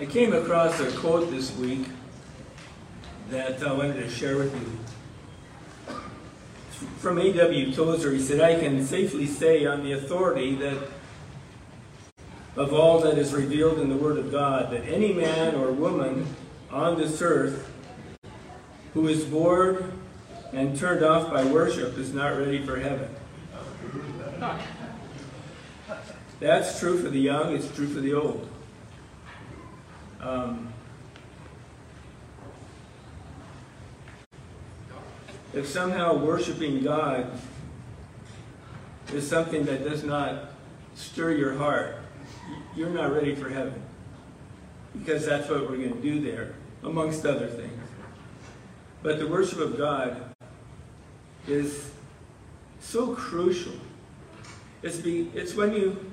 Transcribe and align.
I 0.00 0.06
came 0.06 0.32
across 0.32 0.80
a 0.80 0.90
quote 0.92 1.30
this 1.30 1.54
week 1.56 1.86
that 3.28 3.62
I 3.62 3.70
wanted 3.70 4.02
to 4.02 4.08
share 4.08 4.38
with 4.38 4.54
you. 4.54 5.94
From 7.00 7.18
A.W. 7.18 7.74
Tozer, 7.74 8.10
he 8.10 8.18
said, 8.18 8.40
I 8.40 8.58
can 8.58 8.82
safely 8.86 9.26
say 9.26 9.66
on 9.66 9.84
the 9.84 9.92
authority 9.92 10.54
that 10.54 10.88
of 12.56 12.72
all 12.72 13.00
that 13.00 13.18
is 13.18 13.34
revealed 13.34 13.78
in 13.78 13.90
the 13.90 13.96
Word 13.96 14.16
of 14.16 14.30
God, 14.32 14.70
that 14.72 14.86
any 14.86 15.12
man 15.12 15.54
or 15.54 15.70
woman 15.70 16.26
on 16.70 16.98
this 16.98 17.20
earth 17.20 17.70
who 18.94 19.06
is 19.06 19.24
bored 19.24 19.92
and 20.54 20.78
turned 20.78 21.04
off 21.04 21.30
by 21.30 21.44
worship 21.44 21.98
is 21.98 22.14
not 22.14 22.38
ready 22.38 22.64
for 22.64 22.80
heaven. 22.80 23.14
That's 26.40 26.80
true 26.80 26.98
for 27.02 27.10
the 27.10 27.20
young, 27.20 27.54
it's 27.54 27.70
true 27.76 27.86
for 27.86 28.00
the 28.00 28.14
old. 28.14 28.49
Um, 30.22 30.72
if 35.54 35.66
somehow 35.66 36.16
worshiping 36.16 36.82
God 36.82 37.30
is 39.12 39.26
something 39.26 39.64
that 39.64 39.82
does 39.82 40.04
not 40.04 40.52
stir 40.94 41.32
your 41.32 41.54
heart, 41.54 41.96
you're 42.76 42.90
not 42.90 43.12
ready 43.12 43.34
for 43.34 43.48
heaven. 43.48 43.82
Because 44.92 45.24
that's 45.24 45.48
what 45.48 45.70
we're 45.70 45.76
going 45.76 45.94
to 45.94 46.02
do 46.02 46.20
there, 46.20 46.54
amongst 46.82 47.24
other 47.24 47.46
things. 47.46 47.72
But 49.02 49.18
the 49.18 49.26
worship 49.26 49.60
of 49.60 49.78
God 49.78 50.34
is 51.48 51.90
so 52.80 53.14
crucial. 53.14 53.72
It's, 54.82 54.98
be, 54.98 55.30
it's 55.34 55.54
when 55.54 55.72
you 55.72 56.09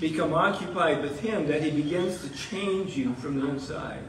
become 0.00 0.34
occupied 0.34 1.02
with 1.02 1.20
Him 1.20 1.46
that 1.46 1.62
He 1.62 1.70
begins 1.70 2.20
to 2.22 2.28
change 2.30 2.96
you 2.96 3.14
from 3.14 3.40
the 3.40 3.48
inside. 3.48 4.02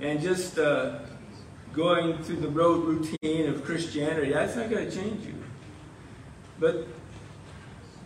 And 0.00 0.20
just 0.20 0.58
uh, 0.58 1.00
going 1.72 2.22
through 2.22 2.36
the 2.36 2.48
road 2.48 2.84
routine 2.84 3.48
of 3.48 3.64
Christianity, 3.64 4.32
that's 4.32 4.56
not 4.56 4.70
going 4.70 4.90
to 4.90 4.94
change 4.94 5.26
you. 5.26 5.34
But 6.58 6.86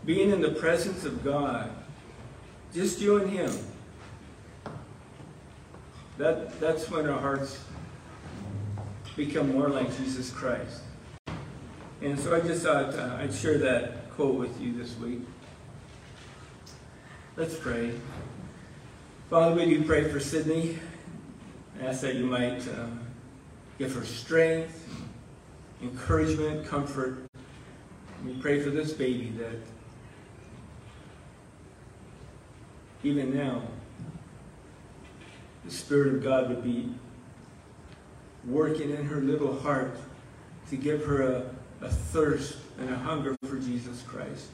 being 0.05 0.31
in 0.31 0.41
the 0.41 0.53
presence 0.53 1.05
of 1.05 1.23
God, 1.25 1.70
just 2.73 3.00
you 3.00 3.17
and 3.17 3.31
Him, 3.31 3.53
that, 6.19 6.59
that's 6.61 6.91
when 6.91 7.09
our 7.09 7.21
hearts 7.21 7.62
become 9.17 9.53
more 9.53 9.69
like 9.69 9.97
Jesus 9.98 10.31
Christ. 10.31 10.83
And 12.00 12.19
so 12.19 12.34
I 12.34 12.41
just 12.41 12.62
thought 12.62 12.95
uh, 12.95 13.17
I'd 13.19 13.34
share 13.34 13.59
that 13.59 14.11
quote 14.11 14.37
with 14.37 14.61
you 14.61 14.73
this 14.73 14.97
week. 14.98 15.21
Let's 17.39 17.55
pray. 17.55 17.92
Father, 19.31 19.55
we 19.55 19.64
do 19.67 19.84
pray 19.84 20.11
for 20.11 20.19
Sydney. 20.19 20.77
I 21.81 21.86
ask 21.86 22.00
that 22.00 22.17
you 22.17 22.27
might 22.27 22.67
uh, 22.67 22.86
give 23.78 23.94
her 23.94 24.05
strength, 24.05 24.92
encouragement, 25.81 26.66
comfort. 26.66 27.19
We 28.27 28.33
pray 28.39 28.61
for 28.61 28.70
this 28.70 28.92
baby 28.92 29.33
that 29.39 29.55
even 33.05 33.33
now, 33.33 33.62
the 35.64 35.70
Spirit 35.70 36.16
of 36.16 36.25
God 36.25 36.48
would 36.48 36.64
be 36.64 36.92
working 38.48 38.91
in 38.91 39.05
her 39.05 39.20
little 39.20 39.61
heart 39.61 39.97
to 40.70 40.77
give 40.77 41.05
her 41.05 41.22
a, 41.22 41.50
a 41.83 41.89
thirst 41.89 42.56
and 42.81 42.91
a 42.91 42.97
hunger 42.97 43.36
for 43.44 43.61
Jesus 43.61 44.03
Christ. 44.03 44.48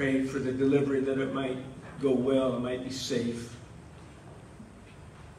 We 0.00 0.06
pray 0.06 0.24
for 0.24 0.38
the 0.38 0.52
delivery 0.52 1.00
that 1.00 1.18
it 1.18 1.34
might 1.34 1.58
go 2.00 2.10
well, 2.12 2.56
it 2.56 2.60
might 2.60 2.82
be 2.82 2.90
safe, 2.90 3.54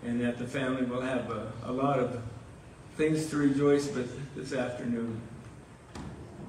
and 0.04 0.22
that 0.22 0.38
the 0.38 0.46
family 0.46 0.84
will 0.84 1.02
have 1.02 1.32
a, 1.32 1.52
a 1.64 1.72
lot 1.72 1.98
of 1.98 2.22
things 2.96 3.26
to 3.32 3.38
rejoice 3.38 3.92
with 3.92 4.20
this 4.36 4.54
afternoon. 4.54 5.20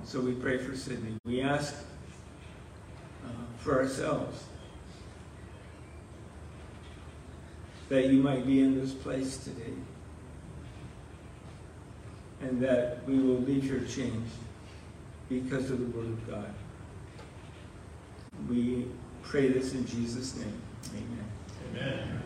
So 0.04 0.20
we 0.20 0.32
pray 0.32 0.58
for 0.58 0.76
Sydney. 0.76 1.14
We 1.24 1.40
ask 1.40 1.74
uh, 3.24 3.28
for 3.60 3.80
ourselves 3.80 4.44
that 7.88 8.08
you 8.08 8.22
might 8.22 8.46
be 8.46 8.60
in 8.60 8.78
this 8.78 8.92
place 8.92 9.38
today 9.38 9.72
and 12.42 12.60
that 12.60 13.08
we 13.08 13.18
will 13.18 13.40
leave 13.40 13.62
here 13.62 13.86
changed 13.86 14.36
because 15.30 15.70
of 15.70 15.78
the 15.78 15.98
Word 15.98 16.08
of 16.08 16.30
God. 16.30 16.54
We 18.48 18.86
pray 19.22 19.48
this 19.48 19.72
in 19.72 19.86
Jesus' 19.86 20.36
name. 20.36 20.60
Amen. 20.94 21.24
Amen. 21.70 22.22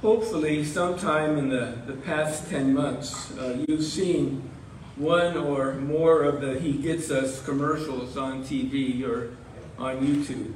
Hopefully, 0.00 0.64
sometime 0.64 1.38
in 1.38 1.48
the, 1.48 1.78
the 1.86 1.94
past 1.94 2.50
10 2.50 2.74
months, 2.74 3.36
uh, 3.38 3.64
you've 3.66 3.82
seen 3.82 4.50
one 4.96 5.36
or 5.36 5.74
more 5.76 6.22
of 6.24 6.42
the 6.42 6.58
He 6.60 6.74
Gets 6.74 7.10
Us 7.10 7.42
commercials 7.42 8.16
on 8.16 8.44
TV 8.44 9.02
or 9.02 9.34
on 9.78 10.06
YouTube. 10.06 10.52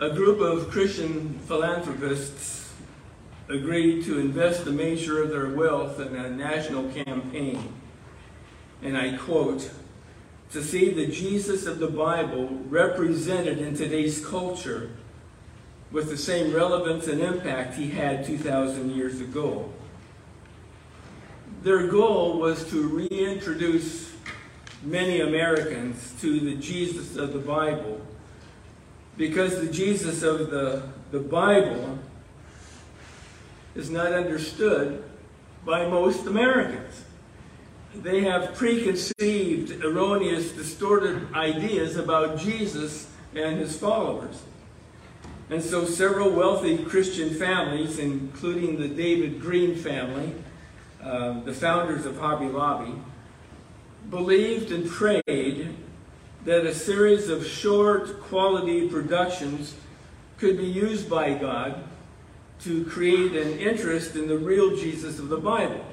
A 0.00 0.10
group 0.10 0.40
of 0.40 0.68
Christian 0.70 1.38
philanthropists 1.46 2.67
agreed 3.48 4.04
to 4.04 4.18
invest 4.18 4.64
the 4.64 4.70
measure 4.70 5.22
of 5.22 5.30
their 5.30 5.48
wealth 5.48 6.00
in 6.00 6.14
a 6.14 6.30
national 6.30 6.90
campaign. 6.92 7.72
And 8.82 8.96
I 8.96 9.16
quote, 9.16 9.70
to 10.52 10.62
see 10.62 10.90
the 10.90 11.06
Jesus 11.06 11.66
of 11.66 11.78
the 11.78 11.88
Bible 11.88 12.48
represented 12.68 13.58
in 13.58 13.76
today's 13.76 14.24
culture 14.24 14.90
with 15.90 16.08
the 16.08 16.16
same 16.16 16.54
relevance 16.54 17.06
and 17.06 17.20
impact 17.20 17.74
he 17.74 17.88
had 17.88 18.24
2,000 18.24 18.90
years 18.90 19.20
ago. 19.20 19.70
Their 21.62 21.86
goal 21.86 22.38
was 22.38 22.68
to 22.70 22.82
reintroduce 22.88 24.12
many 24.82 25.20
Americans 25.20 26.14
to 26.20 26.38
the 26.40 26.54
Jesus 26.54 27.16
of 27.16 27.32
the 27.32 27.38
Bible 27.38 28.00
because 29.16 29.60
the 29.60 29.72
Jesus 29.72 30.22
of 30.22 30.50
the, 30.50 30.88
the 31.10 31.18
Bible 31.18 31.98
is 33.78 33.90
not 33.90 34.12
understood 34.12 35.04
by 35.64 35.86
most 35.86 36.26
Americans. 36.26 37.04
They 37.94 38.22
have 38.22 38.54
preconceived, 38.56 39.84
erroneous, 39.84 40.50
distorted 40.50 41.32
ideas 41.32 41.96
about 41.96 42.38
Jesus 42.38 43.08
and 43.36 43.58
his 43.58 43.78
followers. 43.78 44.42
And 45.48 45.62
so 45.62 45.84
several 45.84 46.30
wealthy 46.30 46.84
Christian 46.84 47.30
families, 47.30 48.00
including 48.00 48.80
the 48.80 48.88
David 48.88 49.40
Green 49.40 49.76
family, 49.76 50.34
uh, 51.00 51.40
the 51.40 51.54
founders 51.54 52.04
of 52.04 52.18
Hobby 52.18 52.46
Lobby, 52.46 52.94
believed 54.10 54.72
and 54.72 54.90
prayed 54.90 55.74
that 56.44 56.66
a 56.66 56.74
series 56.74 57.28
of 57.28 57.46
short 57.46 58.20
quality 58.22 58.88
productions 58.88 59.76
could 60.36 60.58
be 60.58 60.66
used 60.66 61.08
by 61.08 61.34
God 61.34 61.84
to 62.62 62.84
create 62.84 63.32
an 63.32 63.58
interest 63.58 64.16
in 64.16 64.28
the 64.28 64.36
real 64.36 64.76
Jesus 64.76 65.18
of 65.18 65.28
the 65.28 65.38
Bible. 65.38 65.84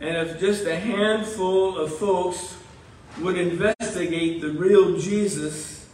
And 0.00 0.16
if 0.16 0.40
just 0.40 0.66
a 0.66 0.76
handful 0.76 1.78
of 1.78 1.94
folks 1.96 2.56
would 3.20 3.38
investigate 3.38 4.40
the 4.40 4.50
real 4.50 4.98
Jesus 4.98 5.88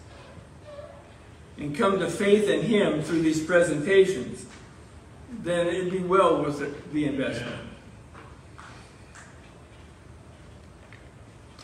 and 1.56 1.76
come 1.76 1.98
to 1.98 2.08
faith 2.08 2.48
in 2.48 2.62
him 2.62 3.02
through 3.02 3.22
these 3.22 3.44
presentations, 3.44 4.46
then 5.42 5.66
it'd 5.66 5.92
be 5.92 5.98
well 5.98 6.42
worth 6.42 6.92
the 6.92 7.04
investment. 7.04 7.56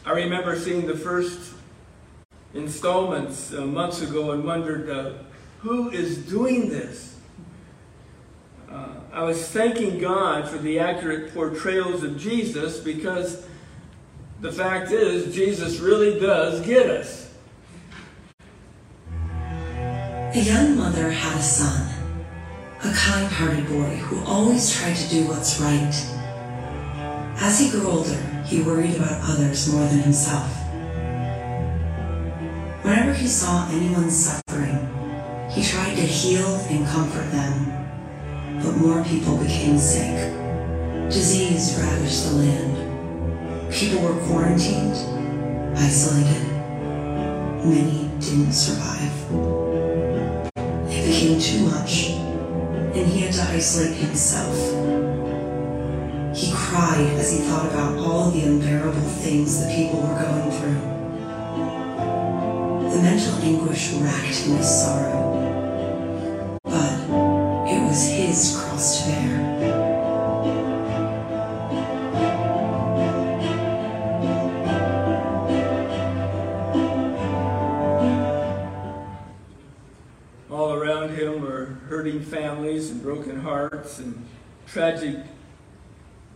I 0.05 0.13
remember 0.13 0.59
seeing 0.59 0.87
the 0.87 0.97
first 0.97 1.55
installments 2.53 3.55
uh, 3.55 3.63
months 3.63 4.03
ago 4.03 4.33
and 4.33 4.45
wondered, 4.45 4.91
uh, 4.91 5.13
who 5.61 5.89
is 5.91 6.19
doing 6.19 6.69
this? 6.69 7.14
Uh, 8.75 8.88
I 9.12 9.23
was 9.23 9.49
thanking 9.49 10.00
God 10.00 10.49
for 10.49 10.59
the 10.59 10.81
accurate 10.81 11.32
portrayals 11.32 12.03
of 12.03 12.19
Jesus 12.19 12.81
because 12.81 13.47
the 14.41 14.50
fact 14.50 14.91
is, 14.91 15.32
Jesus 15.32 15.79
really 15.79 16.19
does 16.19 16.61
get 16.67 16.91
us. 16.91 17.32
A 19.09 20.41
young 20.41 20.76
mother 20.76 21.09
had 21.09 21.38
a 21.38 21.43
son, 21.43 21.88
a 22.82 22.93
kind-hearted 22.93 23.69
boy 23.69 23.94
who 23.94 24.25
always 24.26 24.77
tried 24.77 24.97
to 24.97 25.09
do 25.09 25.29
what's 25.29 25.61
right. 25.61 25.94
As 27.38 27.61
he 27.61 27.70
grew 27.70 27.87
older, 27.88 28.20
he 28.44 28.62
worried 28.62 28.97
about 28.97 29.20
others 29.31 29.73
more 29.73 29.87
than 29.87 30.00
himself. 30.00 30.50
Whenever 32.82 33.12
he 33.15 33.29
saw 33.29 33.69
anyone 33.70 34.11
suffering, 34.11 34.88
he 35.49 35.62
tried 35.62 35.94
to 35.94 36.03
heal 36.03 36.56
and 36.69 36.85
comfort 36.88 37.31
them, 37.31 37.84
but 38.65 38.77
more 38.79 39.05
people 39.05 39.37
became 39.37 39.79
sick. 39.79 40.33
Disease 41.11 41.79
ravaged 41.79 42.31
the 42.31 42.37
land. 42.37 43.73
People 43.73 44.01
were 44.03 44.19
quarantined, 44.27 44.97
isolated. 45.77 46.49
Many 47.65 48.09
didn't 48.21 48.53
survive. 48.53 49.13
It 50.91 51.07
became 51.07 51.39
too 51.39 51.67
much, 51.67 52.11
and 52.11 53.07
he 53.07 53.21
had 53.21 53.35
to 53.35 53.43
isolate 53.43 53.97
himself. 53.97 54.57
He 56.35 56.51
cried 56.53 57.07
as 57.19 57.33
he 57.33 57.39
thought 57.41 57.67
about 57.67 57.99
all 57.99 58.31
the 58.31 58.45
unbearable 58.45 59.01
things 59.01 59.61
the 59.61 59.71
people 59.73 60.01
were 60.01 60.19
going 60.21 60.51
through. 60.51 60.81
The 62.91 63.03
mental 63.03 63.35
anguish 63.43 63.93
racked 63.93 64.37
him 64.37 64.57
with 64.57 64.65
sorrow, 64.65 65.24
and 83.99 84.27
tragic 84.67 85.17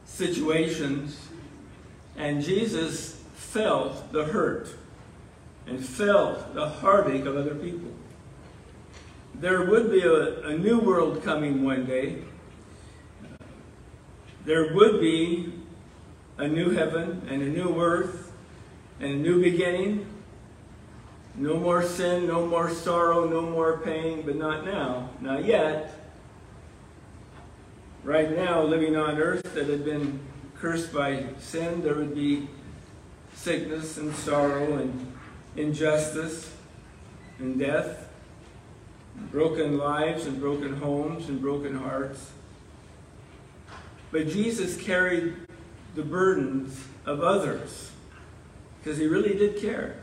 situations. 0.04 1.28
And 2.16 2.42
Jesus 2.42 3.22
felt 3.34 4.12
the 4.12 4.24
hurt 4.24 4.68
and 5.66 5.84
felt 5.84 6.54
the 6.54 6.68
heartache 6.68 7.26
of 7.26 7.36
other 7.36 7.54
people. 7.54 7.90
There 9.34 9.64
would 9.66 9.90
be 9.90 10.02
a, 10.02 10.48
a 10.48 10.58
new 10.58 10.80
world 10.80 11.22
coming 11.22 11.64
one 11.64 11.84
day. 11.84 12.22
There 14.44 14.74
would 14.74 15.00
be 15.00 15.52
a 16.38 16.48
new 16.48 16.70
heaven 16.70 17.26
and 17.28 17.42
a 17.42 17.48
new 17.48 17.80
earth 17.80 18.32
and 19.00 19.12
a 19.12 19.16
new 19.16 19.42
beginning. 19.42 20.06
No 21.34 21.56
more 21.58 21.82
sin, 21.82 22.26
no 22.26 22.46
more 22.46 22.70
sorrow, 22.70 23.28
no 23.28 23.42
more 23.42 23.78
pain, 23.78 24.22
but 24.22 24.34
not 24.34 24.64
now, 24.64 25.10
not 25.20 25.44
yet. 25.44 26.07
Right 28.08 28.34
now, 28.34 28.62
living 28.62 28.96
on 28.96 29.18
earth 29.18 29.52
that 29.52 29.68
had 29.68 29.84
been 29.84 30.18
cursed 30.58 30.94
by 30.94 31.26
sin, 31.40 31.82
there 31.82 31.94
would 31.94 32.14
be 32.14 32.48
sickness 33.34 33.98
and 33.98 34.14
sorrow 34.14 34.78
and 34.78 35.12
injustice 35.56 36.50
and 37.38 37.58
death, 37.58 38.08
broken 39.30 39.76
lives 39.76 40.24
and 40.24 40.40
broken 40.40 40.74
homes 40.78 41.28
and 41.28 41.38
broken 41.38 41.76
hearts. 41.76 42.30
But 44.10 44.28
Jesus 44.28 44.78
carried 44.78 45.34
the 45.94 46.02
burdens 46.02 46.82
of 47.04 47.20
others 47.20 47.90
because 48.78 48.96
he 48.96 49.06
really 49.06 49.34
did 49.34 49.60
care. 49.60 49.96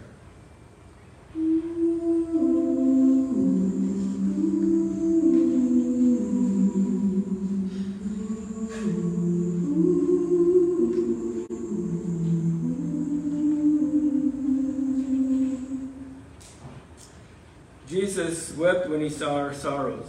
When 18.96 19.04
he 19.04 19.10
saw 19.10 19.36
our 19.36 19.54
sorrows. 19.54 20.08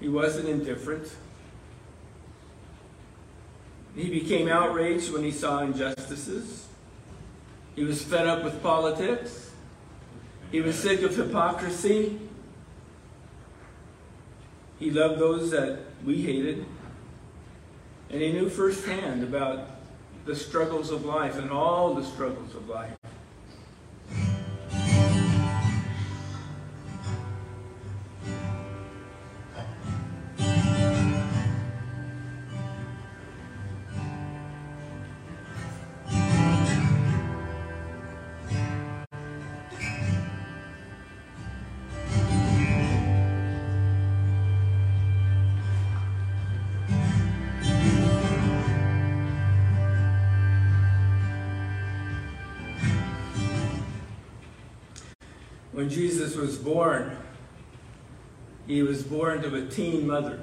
He 0.00 0.08
wasn't 0.08 0.48
indifferent. 0.48 1.08
He 3.94 4.10
became 4.10 4.48
outraged 4.48 5.12
when 5.12 5.22
he 5.22 5.30
saw 5.30 5.60
injustices. 5.60 6.66
He 7.76 7.84
was 7.84 8.02
fed 8.02 8.26
up 8.26 8.42
with 8.42 8.60
politics. 8.60 9.52
He 10.50 10.60
was 10.60 10.76
sick 10.76 11.02
of 11.02 11.14
hypocrisy. 11.14 12.18
He 14.80 14.90
loved 14.90 15.20
those 15.20 15.52
that 15.52 15.78
we 16.04 16.20
hated. 16.22 16.66
And 18.10 18.20
he 18.20 18.32
knew 18.32 18.48
firsthand 18.48 19.22
about 19.22 19.60
the 20.24 20.34
struggles 20.34 20.90
of 20.90 21.04
life 21.04 21.38
and 21.38 21.52
all 21.52 21.94
the 21.94 22.04
struggles 22.04 22.56
of 22.56 22.68
life. 22.68 22.97
When 55.78 55.88
Jesus 55.88 56.34
was 56.34 56.58
born, 56.58 57.16
he 58.66 58.82
was 58.82 59.04
born 59.04 59.42
to 59.42 59.54
a 59.54 59.64
teen 59.66 60.08
mother. 60.08 60.40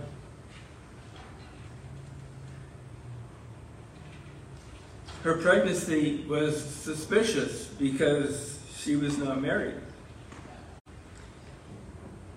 Her 5.24 5.36
pregnancy 5.36 6.24
was 6.30 6.64
suspicious 6.64 7.66
because 7.66 8.60
she 8.78 8.96
was 8.96 9.18
not 9.18 9.42
married. 9.42 9.76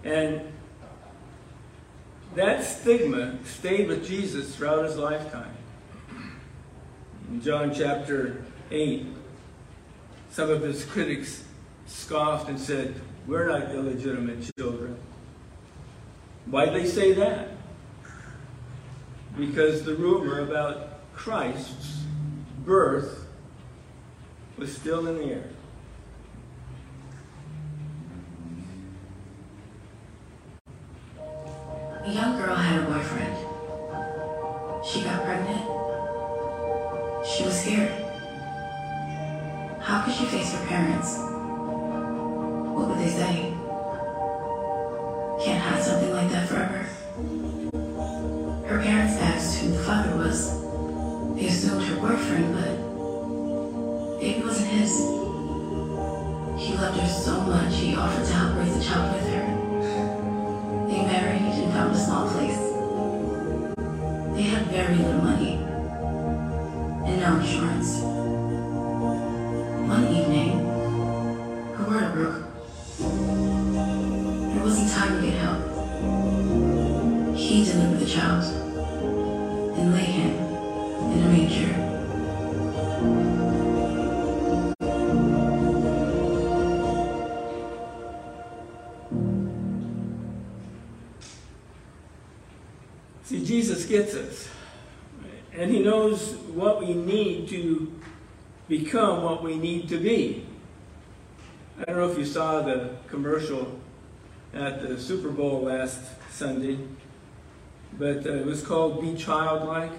And 0.03 0.53
that 2.35 2.65
stigma 2.65 3.39
stayed 3.45 3.87
with 3.87 4.05
Jesus 4.09 4.57
throughout 4.57 4.85
his 4.85 4.97
lifetime. 4.97 5.55
In 7.31 7.43
John 7.43 7.73
chapter 7.73 8.43
8, 8.73 9.07
some 10.31 10.51
of 10.51 10.63
his 10.63 10.85
critics 10.85 11.45
scoffed 11.89 12.49
and 12.49 12.61
said, 12.61 12.95
We're 13.27 13.49
not 13.49 13.75
illegitimate 13.75 14.51
children. 14.57 14.97
Why'd 16.47 16.75
they 16.75 16.87
say 16.87 17.13
that? 17.15 17.49
Because 19.37 19.83
the 19.83 19.95
rumor 19.95 20.41
about 20.41 21.15
Christ's 21.15 22.05
birth 22.65 23.27
was 24.57 24.75
still 24.75 25.07
in 25.07 25.17
the 25.17 25.25
air. 25.25 25.45
A 32.05 32.11
young 32.11 32.39
girl 32.39 32.55
had 32.55 32.83
a 32.83 32.87
boyfriend. 32.87 33.37
She 34.85 35.03
got 35.03 35.25
pregnant. 35.25 35.61
She 37.27 37.45
was 37.45 37.61
scared. 37.61 37.93
How 39.81 40.03
could 40.03 40.15
she 40.15 40.25
face 40.25 40.53
her 40.55 40.67
parents? 40.67 41.38
They 42.99 43.11
say? 43.11 43.55
Can't 45.45 45.63
hide 45.63 45.83
something 45.85 46.13
like 46.13 46.31
that 46.31 46.49
forever. 46.49 46.85
Her 48.67 48.83
parents 48.83 49.17
asked 49.19 49.61
who 49.61 49.69
the 49.71 49.79
father 49.85 50.17
was. 50.17 50.51
They 51.37 51.47
assumed 51.47 51.85
her 51.85 51.95
boyfriend, 51.95 52.55
but 52.55 54.19
baby 54.19 54.43
wasn't 54.43 54.69
his. 54.71 54.99
He 56.59 56.75
loved 56.75 56.99
her 56.99 57.07
so 57.07 57.41
much 57.43 57.77
he 57.77 57.95
offered 57.95 58.27
to 58.27 58.33
help 58.33 58.57
raise 58.57 58.77
the 58.77 58.83
child 58.85 59.15
with 59.15 59.33
her. 59.33 59.47
They 60.89 61.03
married 61.03 61.43
and 61.43 61.73
found 61.73 61.95
a 61.95 61.99
small 61.99 62.29
place. 62.29 62.59
They 64.35 64.43
had 64.43 64.67
very 64.67 64.97
little 64.97 65.23
money 65.23 65.55
and 67.07 67.21
no 67.21 67.39
insurance. 67.39 68.28
Child 78.29 78.45
and 79.79 79.95
laid 79.95 80.05
him 80.05 80.37
in 81.13 81.25
a 81.25 81.29
manger. 81.29 81.75
See, 93.25 93.45
Jesus 93.45 93.87
gets 93.87 94.15
us. 94.15 94.49
And 95.53 95.71
he 95.71 95.83
knows 95.83 96.35
what 96.55 96.81
we 96.81 96.95
need 96.95 97.49
to 97.49 97.93
become 98.69 99.25
what 99.25 99.43
we 99.43 99.57
need 99.57 99.89
to 99.89 99.99
be. 99.99 100.47
I 101.81 101.85
don't 101.85 101.97
know 101.97 102.11
if 102.11 102.19
you 102.19 102.25
saw 102.25 102.61
the 102.63 102.91
commercial 103.09 103.81
at 104.55 104.83
the 104.83 105.01
Super 105.01 105.31
Bowl 105.31 105.63
last 105.63 106.01
Sunday, 106.31 106.79
but 107.97 108.27
uh, 108.27 108.31
it 108.31 108.47
was 108.47 108.63
called 108.63 109.01
Be 109.01 109.15
Childlike. 109.17 109.93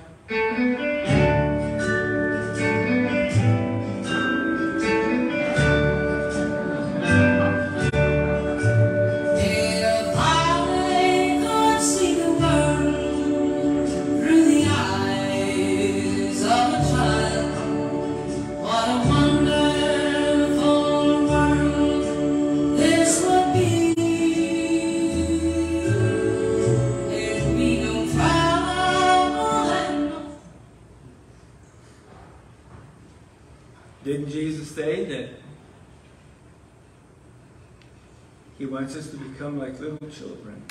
Become 39.39 39.57
like 39.57 39.79
little 39.79 40.09
children. 40.09 40.61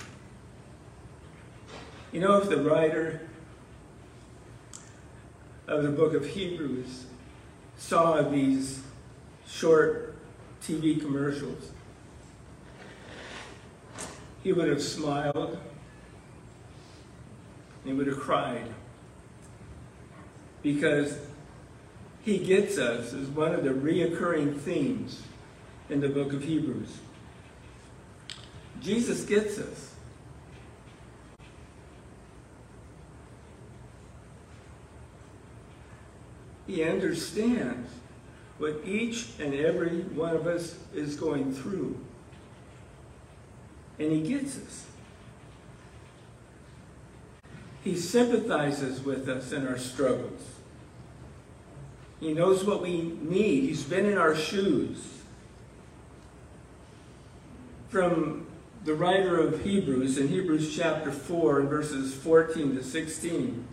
You 2.12 2.20
know, 2.20 2.36
if 2.36 2.50
the 2.50 2.58
writer 2.58 3.22
of 5.66 5.82
the 5.82 5.88
book 5.88 6.12
of 6.12 6.26
Hebrews 6.26 7.06
saw 7.78 8.20
these 8.20 8.82
short 9.46 10.16
TV 10.62 11.00
commercials, 11.00 11.70
he 14.42 14.52
would 14.52 14.68
have 14.68 14.82
smiled, 14.82 15.58
he 17.86 17.94
would 17.94 18.06
have 18.06 18.20
cried, 18.20 18.68
because 20.62 21.16
he 22.20 22.36
gets 22.36 22.76
us 22.76 23.14
as 23.14 23.28
one 23.28 23.54
of 23.54 23.64
the 23.64 23.70
reoccurring 23.70 24.60
themes 24.60 25.22
in 25.88 26.00
the 26.00 26.08
book 26.10 26.34
of 26.34 26.44
Hebrews. 26.44 26.98
Jesus 28.80 29.24
gets 29.24 29.58
us. 29.58 29.94
He 36.66 36.82
understands 36.82 37.90
what 38.58 38.82
each 38.84 39.28
and 39.40 39.54
every 39.54 40.00
one 40.02 40.36
of 40.36 40.46
us 40.46 40.76
is 40.94 41.16
going 41.16 41.52
through. 41.52 41.98
And 43.98 44.12
he 44.12 44.20
gets 44.20 44.58
us. 44.58 44.86
He 47.82 47.96
sympathizes 47.96 49.00
with 49.00 49.28
us 49.28 49.52
in 49.52 49.66
our 49.66 49.78
struggles. 49.78 50.42
He 52.20 52.34
knows 52.34 52.64
what 52.64 52.82
we 52.82 53.16
need. 53.22 53.64
He's 53.64 53.84
been 53.84 54.04
in 54.04 54.18
our 54.18 54.34
shoes. 54.34 55.22
From 57.88 58.47
the 58.84 58.94
writer 58.94 59.38
of 59.38 59.62
Hebrews 59.62 60.18
in 60.18 60.28
Hebrews 60.28 60.74
chapter 60.74 61.10
4 61.10 61.60
and 61.60 61.68
verses 61.68 62.14
14 62.14 62.76
to 62.76 62.84
16. 62.84 63.66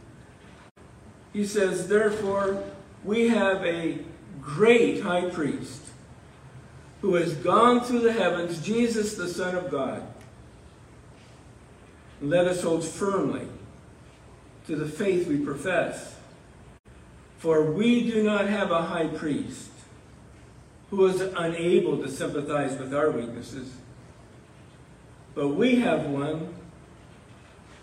He 1.34 1.46
says, 1.46 1.88
Therefore, 1.88 2.64
we 3.04 3.28
have 3.28 3.64
a 3.64 4.00
great 4.42 5.02
high 5.02 5.30
priest 5.30 5.82
who 7.02 7.16
has 7.16 7.34
gone 7.36 7.82
through 7.82 8.00
the 8.00 8.14
heavens, 8.14 8.60
Jesus, 8.62 9.16
the 9.16 9.28
Son 9.28 9.56
of 9.56 9.70
God. 9.70 10.02
let 12.22 12.48
us 12.48 12.64
hold 12.64 12.84
firmly 12.84 13.48
to 14.66 14.76
the 14.76 14.88
faith 14.88 15.28
we 15.28 15.38
profess. 15.38 16.16
For 17.38 17.70
we 17.72 18.10
do 18.10 18.24
not 18.24 18.48
have 18.48 18.72
a 18.72 18.82
high 18.82 19.08
priest 19.08 19.70
who 20.90 21.06
is 21.06 21.22
unable 21.22 22.02
to 22.02 22.10
sympathize 22.10 22.80
with 22.80 22.94
our 22.94 23.12
weaknesses 23.12 23.72
but 25.36 25.50
we 25.50 25.76
have 25.82 26.06
one 26.06 26.56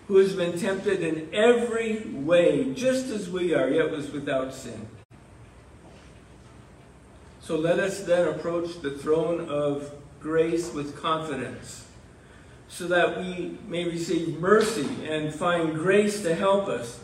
who 0.09 0.17
has 0.17 0.35
been 0.35 0.59
tempted 0.59 1.01
in 1.03 1.29
every 1.33 2.01
way, 2.09 2.73
just 2.75 3.07
as 3.11 3.31
we 3.31 3.55
are, 3.55 3.69
yet 3.69 3.91
was 3.91 4.11
without 4.11 4.53
sin. 4.53 4.89
So 7.41 7.57
let 7.57 7.79
us 7.79 8.03
then 8.03 8.27
approach 8.29 8.81
the 8.81 8.91
throne 8.91 9.49
of 9.49 9.93
grace 10.21 10.73
with 10.73 11.01
confidence, 11.01 11.87
so 12.69 12.87
that 12.89 13.19
we 13.19 13.59
may 13.67 13.85
receive 13.85 14.41
mercy 14.41 14.89
and 15.07 15.35
find 15.35 15.75
grace 15.75 16.23
to 16.23 16.35
help 16.35 16.69
us 16.69 17.01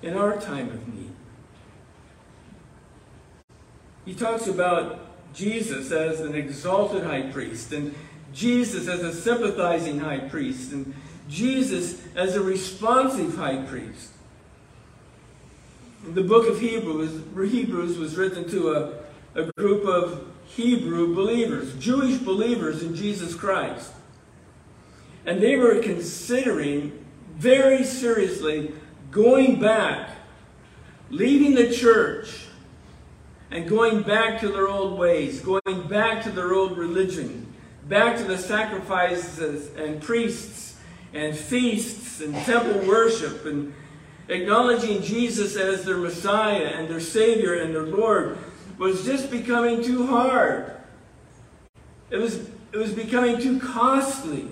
in 0.00 0.14
our 0.14 0.36
time 0.40 0.68
of 0.68 0.88
need. 0.88 1.12
He 4.04 4.14
talks 4.14 4.46
about 4.46 5.00
Jesus 5.32 5.90
as 5.92 6.20
an 6.20 6.34
exalted 6.34 7.04
high 7.04 7.22
priest, 7.22 7.72
and 7.72 7.94
Jesus 8.32 8.88
as 8.88 9.00
a 9.00 9.12
sympathizing 9.12 10.00
high 10.00 10.18
priest, 10.18 10.72
and 10.72 10.94
Jesus 11.28 12.00
as 12.14 12.34
a 12.36 12.42
responsive 12.42 13.36
high 13.36 13.62
priest. 13.62 14.10
The 16.04 16.22
book 16.22 16.48
of 16.48 16.60
Hebrews, 16.60 17.22
Hebrews 17.52 17.96
was 17.96 18.16
written 18.16 18.48
to 18.50 18.72
a, 18.72 19.40
a 19.40 19.52
group 19.56 19.84
of 19.86 20.26
Hebrew 20.46 21.14
believers, 21.14 21.74
Jewish 21.76 22.18
believers 22.18 22.82
in 22.82 22.94
Jesus 22.94 23.34
Christ. 23.34 23.92
And 25.24 25.40
they 25.40 25.56
were 25.56 25.80
considering 25.80 27.04
very 27.36 27.84
seriously 27.84 28.74
going 29.10 29.60
back, 29.60 30.10
leaving 31.10 31.54
the 31.54 31.72
church, 31.72 32.46
and 33.50 33.68
going 33.68 34.02
back 34.02 34.40
to 34.40 34.48
their 34.48 34.66
old 34.66 34.98
ways, 34.98 35.40
going 35.40 35.86
back 35.86 36.24
to 36.24 36.30
their 36.30 36.54
old 36.54 36.76
religion 36.76 37.51
back 37.88 38.16
to 38.16 38.24
the 38.24 38.38
sacrifices 38.38 39.74
and 39.76 40.00
priests 40.00 40.78
and 41.12 41.36
feasts 41.36 42.20
and 42.20 42.34
temple 42.44 42.86
worship 42.88 43.44
and 43.44 43.74
acknowledging 44.28 45.02
Jesus 45.02 45.56
as 45.56 45.84
their 45.84 45.96
Messiah 45.96 46.72
and 46.76 46.88
their 46.88 47.00
Savior 47.00 47.54
and 47.54 47.74
their 47.74 47.86
Lord 47.86 48.38
was 48.78 49.04
just 49.04 49.30
becoming 49.30 49.82
too 49.82 50.06
hard. 50.06 50.72
It 52.10 52.16
was, 52.16 52.48
it 52.72 52.76
was 52.76 52.92
becoming 52.92 53.40
too 53.40 53.58
costly. 53.58 54.48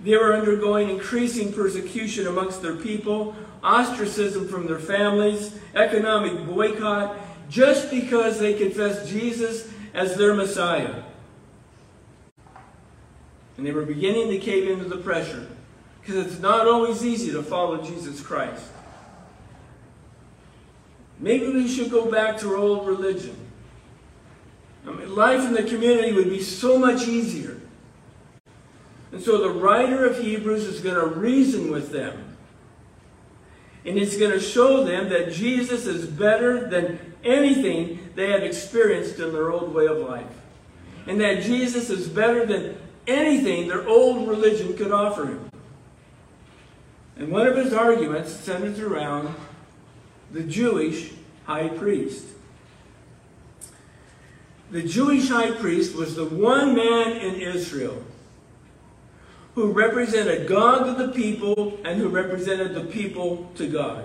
They 0.00 0.16
were 0.16 0.34
undergoing 0.34 0.90
increasing 0.90 1.52
persecution 1.52 2.26
amongst 2.26 2.62
their 2.62 2.76
people, 2.76 3.34
ostracism 3.62 4.46
from 4.46 4.66
their 4.66 4.78
families, 4.78 5.58
economic 5.74 6.46
boycott, 6.46 7.16
just 7.48 7.90
because 7.90 8.38
they 8.38 8.54
confessed 8.54 9.08
Jesus 9.08 9.72
as 9.94 10.16
their 10.16 10.34
Messiah. 10.34 11.02
And 13.56 13.66
they 13.66 13.72
were 13.72 13.84
beginning 13.84 14.28
to 14.30 14.38
cave 14.38 14.68
into 14.68 14.84
the 14.84 14.98
pressure. 14.98 15.46
Because 16.00 16.26
it's 16.26 16.40
not 16.40 16.68
always 16.68 17.04
easy 17.04 17.32
to 17.32 17.42
follow 17.42 17.82
Jesus 17.82 18.20
Christ. 18.20 18.64
Maybe 21.18 21.48
we 21.48 21.66
should 21.66 21.90
go 21.90 22.10
back 22.10 22.38
to 22.38 22.50
our 22.50 22.56
old 22.56 22.86
religion. 22.86 23.36
I 24.86 24.92
mean, 24.92 25.14
life 25.14 25.40
in 25.40 25.54
the 25.54 25.64
community 25.64 26.12
would 26.12 26.28
be 26.28 26.42
so 26.42 26.78
much 26.78 27.08
easier. 27.08 27.60
And 29.12 29.20
so 29.20 29.38
the 29.38 29.50
writer 29.50 30.04
of 30.04 30.18
Hebrews 30.18 30.64
is 30.64 30.80
going 30.80 30.94
to 30.94 31.06
reason 31.06 31.70
with 31.70 31.90
them. 31.90 32.36
And 33.84 33.96
he's 33.96 34.16
going 34.16 34.32
to 34.32 34.40
show 34.40 34.84
them 34.84 35.08
that 35.08 35.32
Jesus 35.32 35.86
is 35.86 36.06
better 36.06 36.68
than 36.68 37.14
anything 37.24 38.10
they 38.14 38.30
had 38.30 38.42
experienced 38.42 39.18
in 39.18 39.32
their 39.32 39.50
old 39.50 39.72
way 39.72 39.86
of 39.86 39.98
life. 39.98 40.26
And 41.06 41.20
that 41.20 41.42
Jesus 41.42 41.88
is 41.88 42.08
better 42.08 42.44
than 42.44 42.76
anything 43.06 43.68
their 43.68 43.86
old 43.88 44.28
religion 44.28 44.76
could 44.76 44.92
offer 44.92 45.26
him. 45.26 45.50
And 47.16 47.30
one 47.30 47.46
of 47.46 47.56
his 47.56 47.72
arguments 47.72 48.32
centers 48.32 48.78
around 48.78 49.34
the 50.32 50.42
Jewish 50.42 51.12
high 51.44 51.68
priest. 51.68 52.24
The 54.70 54.82
Jewish 54.82 55.28
high 55.28 55.52
priest 55.52 55.94
was 55.94 56.16
the 56.16 56.26
one 56.26 56.74
man 56.74 57.12
in 57.12 57.36
Israel 57.36 58.02
who 59.54 59.72
represented 59.72 60.46
God 60.46 60.84
to 60.84 61.06
the 61.06 61.12
people 61.12 61.78
and 61.84 61.98
who 61.98 62.08
represented 62.08 62.74
the 62.74 62.84
people 62.84 63.50
to 63.54 63.66
God. 63.66 64.04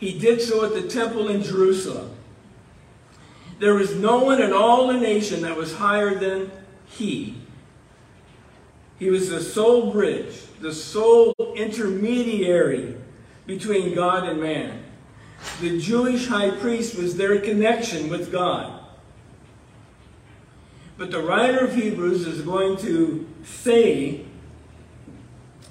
He 0.00 0.18
did 0.18 0.40
so 0.40 0.64
at 0.64 0.72
the 0.72 0.88
temple 0.88 1.28
in 1.28 1.42
Jerusalem. 1.42 2.10
There 3.60 3.74
was 3.74 3.94
no 3.94 4.24
one 4.24 4.40
in 4.40 4.52
all 4.52 4.88
the 4.88 4.98
nation 4.98 5.42
that 5.42 5.54
was 5.54 5.74
higher 5.74 6.14
than 6.14 6.50
he. 6.90 7.36
He 8.98 9.10
was 9.10 9.30
the 9.30 9.40
sole 9.40 9.90
bridge, 9.90 10.34
the 10.60 10.74
sole 10.74 11.34
intermediary 11.56 12.96
between 13.46 13.94
God 13.94 14.28
and 14.28 14.40
man. 14.40 14.82
The 15.60 15.80
Jewish 15.80 16.26
high 16.26 16.50
priest 16.50 16.96
was 16.96 17.16
their 17.16 17.40
connection 17.40 18.10
with 18.10 18.30
God. 18.30 18.78
But 20.98 21.10
the 21.10 21.22
writer 21.22 21.60
of 21.60 21.74
Hebrews 21.74 22.26
is 22.26 22.42
going 22.42 22.76
to 22.78 23.26
say 23.42 24.26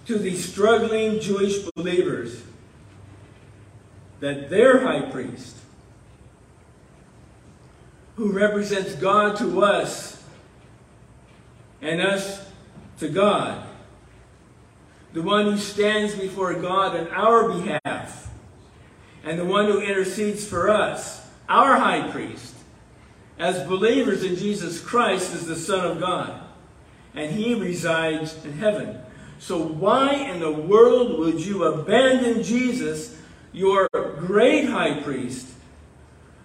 to 0.07 0.17
these 0.17 0.51
struggling 0.51 1.19
Jewish 1.19 1.59
believers 1.75 2.41
that 4.21 4.49
their 4.49 4.81
high 4.81 5.01
priest, 5.01 5.55
who 8.15 8.31
represents 8.31 8.95
God 8.95 9.37
to 9.37 9.63
us 9.63 10.18
and 11.81 12.01
us 12.01 12.45
to 12.99 13.09
God, 13.09 13.63
the 15.13 15.21
one 15.21 15.45
who 15.45 15.57
stands 15.57 16.15
before 16.15 16.53
God 16.55 16.95
on 16.95 17.07
our 17.07 17.49
behalf, 17.49 18.29
and 19.23 19.39
the 19.39 19.45
one 19.45 19.65
who 19.65 19.79
intercedes 19.79 20.45
for 20.45 20.69
us, 20.69 21.27
our 21.47 21.77
high 21.77 22.09
priest, 22.11 22.55
as 23.37 23.67
believers 23.67 24.23
in 24.23 24.35
Jesus 24.35 24.81
Christ, 24.81 25.33
is 25.33 25.47
the 25.47 25.55
Son 25.55 25.85
of 25.85 25.99
God, 25.99 26.41
and 27.15 27.31
he 27.31 27.55
resides 27.55 28.43
in 28.45 28.53
heaven. 28.53 28.99
So, 29.39 29.57
why 29.57 30.13
in 30.13 30.41
the 30.41 30.51
world 30.51 31.17
would 31.19 31.39
you 31.39 31.63
abandon 31.63 32.43
Jesus, 32.43 33.17
your 33.53 33.87
great 34.19 34.65
high 34.65 35.01
priest, 35.01 35.47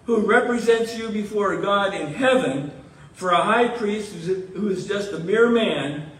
who 0.05 0.19
represents 0.21 0.97
you 0.97 1.09
before 1.09 1.57
God 1.57 1.93
in 1.93 2.13
heaven, 2.13 2.71
for 3.15 3.31
a 3.31 3.41
high 3.41 3.69
priest 3.69 4.13
who 4.13 4.69
is 4.69 4.87
just 4.87 5.13
a 5.13 5.19
mere 5.19 5.49
man 5.49 6.11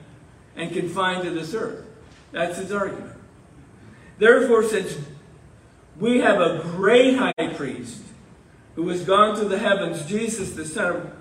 and 0.55 0.71
confined 0.71 1.23
to 1.23 1.29
this 1.29 1.53
earth? 1.53 1.85
That's 2.31 2.57
his 2.57 2.71
argument. 2.71 3.13
Therefore, 4.17 4.63
since 4.63 4.97
we 5.99 6.19
have 6.19 6.39
a 6.39 6.59
great 6.63 7.15
high 7.17 7.53
priest 7.55 8.01
who 8.75 8.87
has 8.89 9.03
gone 9.03 9.37
to 9.37 9.45
the 9.45 9.59
heavens, 9.59 10.05
Jesus, 10.05 10.51
the 10.53 10.65
Son 10.65 10.95
of 10.95 11.11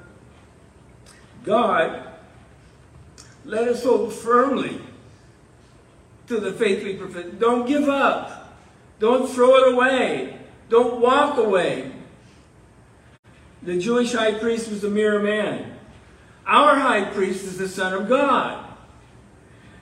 God, 1.44 2.08
let 3.44 3.68
us 3.68 3.84
hold 3.84 4.12
firmly 4.12 4.80
to 6.28 6.40
the 6.40 6.52
faith 6.52 6.82
we 6.84 6.94
profess. 6.94 7.26
Don't 7.38 7.66
give 7.66 7.88
up. 7.88 8.56
Don't 8.98 9.28
throw 9.28 9.56
it 9.56 9.74
away. 9.74 10.38
Don't 10.68 11.00
walk 11.00 11.36
away. 11.36 11.92
The 13.64 13.78
Jewish 13.78 14.12
high 14.12 14.34
priest 14.34 14.70
was 14.70 14.84
a 14.84 14.90
mere 14.90 15.18
man. 15.18 15.78
Our 16.46 16.78
high 16.78 17.04
priest 17.04 17.44
is 17.44 17.56
the 17.56 17.68
Son 17.68 17.94
of 17.94 18.08
God. 18.08 18.62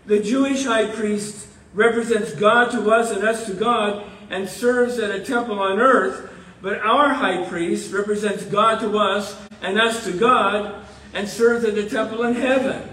The 0.06 0.20
Jewish 0.20 0.64
high 0.64 0.86
priest 0.86 1.48
represents 1.74 2.32
God 2.32 2.70
to 2.70 2.90
us 2.90 3.10
and 3.10 3.24
us 3.24 3.46
to 3.46 3.54
God 3.54 4.04
and 4.30 4.48
serves 4.48 4.98
at 4.98 5.10
a 5.10 5.24
temple 5.24 5.58
on 5.58 5.80
earth, 5.80 6.32
but 6.60 6.78
our 6.78 7.14
high 7.14 7.44
priest 7.48 7.92
represents 7.92 8.44
God 8.44 8.78
to 8.80 8.98
us 8.98 9.36
and 9.62 9.80
us 9.80 10.04
to 10.04 10.12
God 10.12 10.84
and 11.12 11.28
serves 11.28 11.64
at 11.64 11.76
a 11.76 11.88
temple 11.88 12.22
in 12.22 12.34
heaven. 12.34 12.88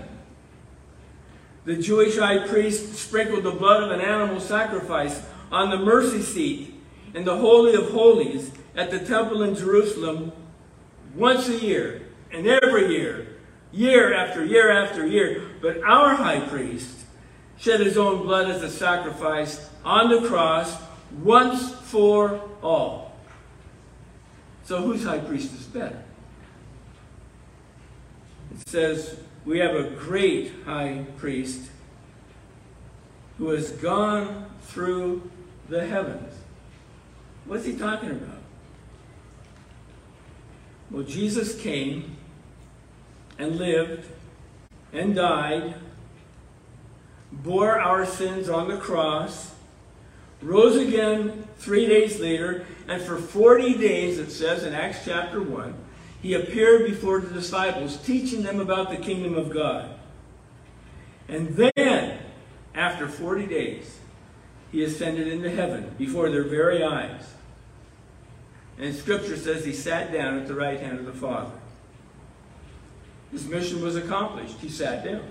The 1.65 1.77
Jewish 1.77 2.17
high 2.17 2.47
priest 2.47 2.95
sprinkled 2.95 3.43
the 3.43 3.51
blood 3.51 3.83
of 3.83 3.91
an 3.91 4.01
animal 4.01 4.39
sacrifice 4.39 5.21
on 5.51 5.69
the 5.69 5.77
mercy 5.77 6.23
seat 6.23 6.73
in 7.13 7.25
the 7.25 7.37
Holy 7.37 7.75
of 7.75 7.91
Holies 7.91 8.51
at 8.75 8.89
the 8.89 8.99
temple 8.99 9.43
in 9.43 9.55
Jerusalem 9.55 10.31
once 11.15 11.47
a 11.49 11.57
year 11.57 12.01
and 12.31 12.47
every 12.47 12.95
year, 12.95 13.27
year 13.71 14.13
after 14.13 14.43
year 14.43 14.71
after 14.71 15.05
year. 15.05 15.43
But 15.61 15.81
our 15.83 16.15
high 16.15 16.41
priest 16.41 17.05
shed 17.57 17.79
his 17.79 17.97
own 17.97 18.23
blood 18.23 18.49
as 18.49 18.63
a 18.63 18.69
sacrifice 18.69 19.69
on 19.83 20.09
the 20.09 20.27
cross 20.27 20.81
once 21.21 21.73
for 21.73 22.41
all. 22.61 23.17
So 24.63 24.81
whose 24.81 25.03
high 25.03 25.19
priest 25.19 25.53
is 25.53 25.65
better? 25.65 26.03
It 28.51 28.67
says, 28.67 29.19
we 29.45 29.59
have 29.59 29.75
a 29.75 29.89
great 29.91 30.51
high 30.65 31.05
priest 31.17 31.69
who 33.37 33.49
has 33.49 33.71
gone 33.71 34.49
through 34.61 35.29
the 35.69 35.85
heavens. 35.85 36.33
What's 37.45 37.65
he 37.65 37.77
talking 37.77 38.11
about? 38.11 38.38
Well, 40.91 41.03
Jesus 41.03 41.59
came 41.59 42.17
and 43.37 43.57
lived 43.57 44.05
and 44.91 45.15
died 45.15 45.75
bore 47.31 47.79
our 47.79 48.05
sins 48.05 48.49
on 48.49 48.67
the 48.67 48.77
cross, 48.77 49.53
rose 50.41 50.75
again 50.75 51.47
three 51.57 51.85
days 51.85 52.19
later, 52.19 52.65
and 52.87 53.01
for 53.01 53.17
40 53.17 53.75
days, 53.75 54.17
it 54.17 54.31
says 54.31 54.63
in 54.63 54.73
Acts 54.73 55.05
chapter 55.05 55.41
1, 55.41 55.73
he 56.21 56.33
appeared 56.33 56.85
before 56.89 57.19
the 57.19 57.33
disciples, 57.33 57.97
teaching 57.97 58.43
them 58.43 58.59
about 58.59 58.89
the 58.89 58.97
kingdom 58.97 59.35
of 59.35 59.49
God. 59.49 59.91
And 61.27 61.49
then, 61.49 62.19
after 62.73 63.07
40 63.07 63.45
days, 63.45 63.99
he 64.71 64.83
ascended 64.83 65.27
into 65.27 65.49
heaven 65.49 65.93
before 65.97 66.29
their 66.29 66.43
very 66.43 66.83
eyes. 66.83 67.33
And 68.79 68.95
Scripture 68.95 69.35
says 69.35 69.65
he 69.65 69.73
sat 69.73 70.11
down 70.11 70.39
at 70.39 70.47
the 70.47 70.55
right 70.55 70.79
hand 70.79 70.99
of 70.99 71.05
the 71.05 71.13
Father. 71.13 71.51
His 73.31 73.45
mission 73.45 73.81
was 73.81 73.95
accomplished. 73.95 74.57
He 74.59 74.69
sat 74.69 75.03
down. 75.03 75.23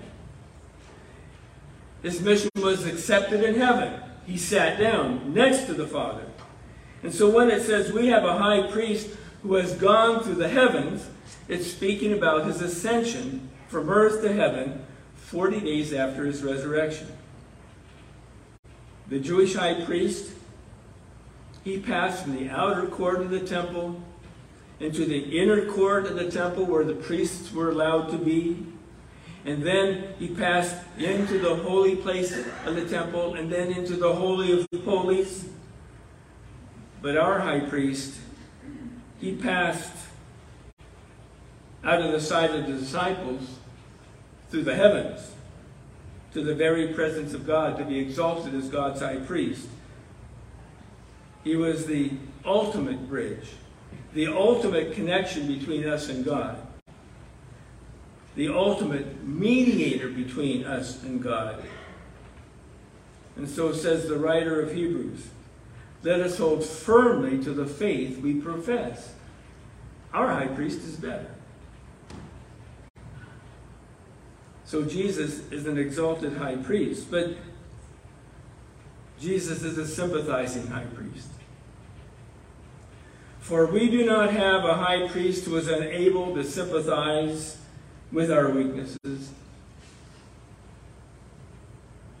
His 2.03 2.21
mission 2.21 2.49
was 2.55 2.85
accepted 2.85 3.43
in 3.43 3.55
heaven. 3.55 4.01
He 4.25 4.37
sat 4.37 4.79
down 4.79 5.33
next 5.33 5.65
to 5.65 5.73
the 5.73 5.87
Father. 5.87 6.23
And 7.01 7.13
so 7.13 7.29
when 7.29 7.49
it 7.49 7.63
says 7.63 7.91
we 7.91 8.07
have 8.07 8.23
a 8.23 8.37
high 8.37 8.71
priest 8.71 9.09
who 9.41 9.55
has 9.55 9.73
gone 9.73 10.23
through 10.23 10.35
the 10.35 10.49
heavens, 10.49 11.09
it's 11.47 11.67
speaking 11.67 12.13
about 12.13 12.45
his 12.45 12.61
ascension 12.61 13.49
from 13.67 13.89
earth 13.89 14.21
to 14.21 14.31
heaven 14.31 14.85
40 15.15 15.61
days 15.61 15.93
after 15.93 16.25
his 16.25 16.43
resurrection. 16.43 17.07
The 19.07 19.19
Jewish 19.19 19.55
high 19.55 19.83
priest, 19.85 20.31
he 21.69 21.79
passed 21.79 22.23
from 22.23 22.35
the 22.35 22.49
outer 22.49 22.87
court 22.87 23.21
of 23.21 23.29
the 23.29 23.39
temple 23.39 24.01
into 24.79 25.05
the 25.05 25.39
inner 25.39 25.65
court 25.65 26.05
of 26.07 26.15
the 26.15 26.31
temple 26.31 26.65
where 26.65 26.83
the 26.83 26.95
priests 26.95 27.51
were 27.51 27.69
allowed 27.69 28.09
to 28.09 28.17
be. 28.17 28.65
And 29.45 29.63
then 29.63 30.15
he 30.17 30.29
passed 30.29 30.75
into 30.97 31.37
the 31.39 31.55
holy 31.55 31.95
place 31.95 32.35
of 32.65 32.75
the 32.75 32.87
temple 32.87 33.35
and 33.35 33.51
then 33.51 33.71
into 33.71 33.95
the 33.95 34.13
Holy 34.13 34.51
of 34.59 34.67
Holies. 34.83 35.47
But 37.01 37.17
our 37.17 37.39
high 37.39 37.61
priest, 37.61 38.19
he 39.19 39.35
passed 39.35 39.93
out 41.83 42.01
of 42.01 42.11
the 42.11 42.19
sight 42.19 42.51
of 42.51 42.67
the 42.67 42.73
disciples 42.73 43.59
through 44.49 44.63
the 44.63 44.75
heavens 44.75 45.31
to 46.33 46.43
the 46.43 46.53
very 46.53 46.93
presence 46.93 47.33
of 47.33 47.45
God 47.47 47.77
to 47.77 47.85
be 47.85 47.99
exalted 47.99 48.53
as 48.55 48.69
God's 48.69 49.01
high 49.01 49.17
priest. 49.17 49.67
He 51.43 51.55
was 51.55 51.85
the 51.85 52.11
ultimate 52.45 53.07
bridge, 53.07 53.49
the 54.13 54.27
ultimate 54.27 54.93
connection 54.93 55.47
between 55.47 55.87
us 55.87 56.09
and 56.09 56.25
God 56.25 56.65
the 58.39 58.47
ultimate 58.47 59.21
mediator 59.21 60.07
between 60.07 60.63
us 60.63 61.03
and 61.03 61.21
God. 61.21 61.61
And 63.35 63.49
so 63.49 63.73
says 63.73 64.07
the 64.07 64.17
writer 64.17 64.61
of 64.61 64.73
Hebrews 64.73 65.27
let 66.01 66.21
us 66.21 66.37
hold 66.37 66.63
firmly 66.63 67.43
to 67.43 67.51
the 67.51 67.65
faith 67.65 68.19
we 68.19 68.35
profess. 68.35 69.13
Our 70.13 70.29
high 70.29 70.47
priest 70.47 70.79
is 70.85 70.95
better. 70.95 71.35
So 74.63 74.85
Jesus 74.85 75.41
is 75.51 75.65
an 75.65 75.77
exalted 75.77 76.37
high 76.37 76.55
priest, 76.55 77.11
but 77.11 77.35
Jesus 79.19 79.63
is 79.63 79.77
a 79.77 79.87
sympathizing 79.87 80.67
high 80.67 80.85
priest. 80.85 81.27
For 83.39 83.65
we 83.65 83.89
do 83.89 84.05
not 84.05 84.31
have 84.31 84.63
a 84.63 84.75
high 84.75 85.07
priest 85.07 85.45
who 85.45 85.57
is 85.57 85.67
unable 85.67 86.35
to 86.35 86.43
sympathize 86.43 87.57
with 88.11 88.31
our 88.31 88.49
weaknesses. 88.49 89.31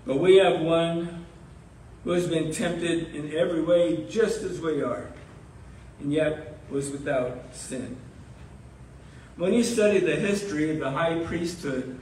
But 0.05 0.17
we 0.17 0.37
have 0.37 0.61
one 0.61 1.25
who 2.03 2.11
has 2.11 2.27
been 2.27 2.51
tempted 2.51 3.15
in 3.15 3.35
every 3.35 3.61
way 3.61 4.07
just 4.09 4.41
as 4.41 4.59
we 4.59 4.81
are, 4.81 5.11
and 5.99 6.11
yet 6.11 6.57
was 6.69 6.89
without 6.89 7.55
sin. 7.55 7.97
When 9.37 9.53
you 9.53 9.63
study 9.63 9.99
the 9.99 10.15
history 10.15 10.71
of 10.71 10.79
the 10.79 10.91
high 10.91 11.23
priesthood 11.23 11.99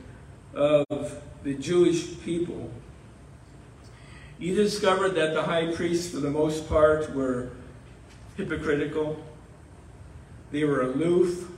of 0.53 1.21
the 1.43 1.53
Jewish 1.55 2.19
people, 2.21 2.71
you 4.39 4.53
discovered 4.53 5.15
that 5.15 5.33
the 5.33 5.43
high 5.43 5.73
priests, 5.73 6.11
for 6.11 6.17
the 6.17 6.29
most 6.29 6.69
part, 6.69 7.13
were 7.13 7.49
hypocritical. 8.35 9.23
They 10.51 10.63
were 10.63 10.81
aloof. 10.81 11.49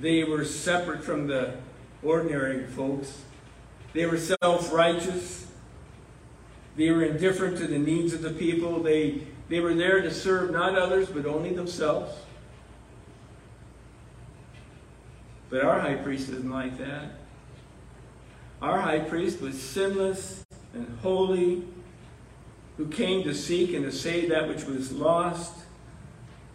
They 0.00 0.24
were 0.24 0.44
separate 0.44 1.02
from 1.02 1.26
the 1.26 1.54
ordinary 2.02 2.66
folks. 2.66 3.22
They 3.92 4.06
were 4.06 4.18
self-righteous. 4.18 5.46
They 6.76 6.90
were 6.90 7.04
indifferent 7.04 7.58
to 7.58 7.66
the 7.66 7.78
needs 7.78 8.12
of 8.12 8.22
the 8.22 8.30
people. 8.30 8.82
They, 8.82 9.26
they 9.48 9.60
were 9.60 9.74
there 9.74 10.00
to 10.02 10.12
serve 10.12 10.50
not 10.50 10.78
others, 10.78 11.08
but 11.08 11.26
only 11.26 11.52
themselves. 11.54 12.14
But 15.48 15.64
our 15.64 15.80
high 15.80 15.96
priest 15.96 16.28
isn't 16.28 16.50
like 16.50 16.78
that. 16.78 17.12
Our 18.62 18.80
high 18.80 19.00
priest 19.00 19.40
was 19.40 19.60
sinless 19.60 20.44
and 20.74 20.98
holy, 21.02 21.64
who 22.76 22.88
came 22.88 23.22
to 23.24 23.34
seek 23.34 23.74
and 23.74 23.84
to 23.84 23.92
save 23.92 24.30
that 24.30 24.48
which 24.48 24.64
was 24.64 24.92
lost, 24.92 25.54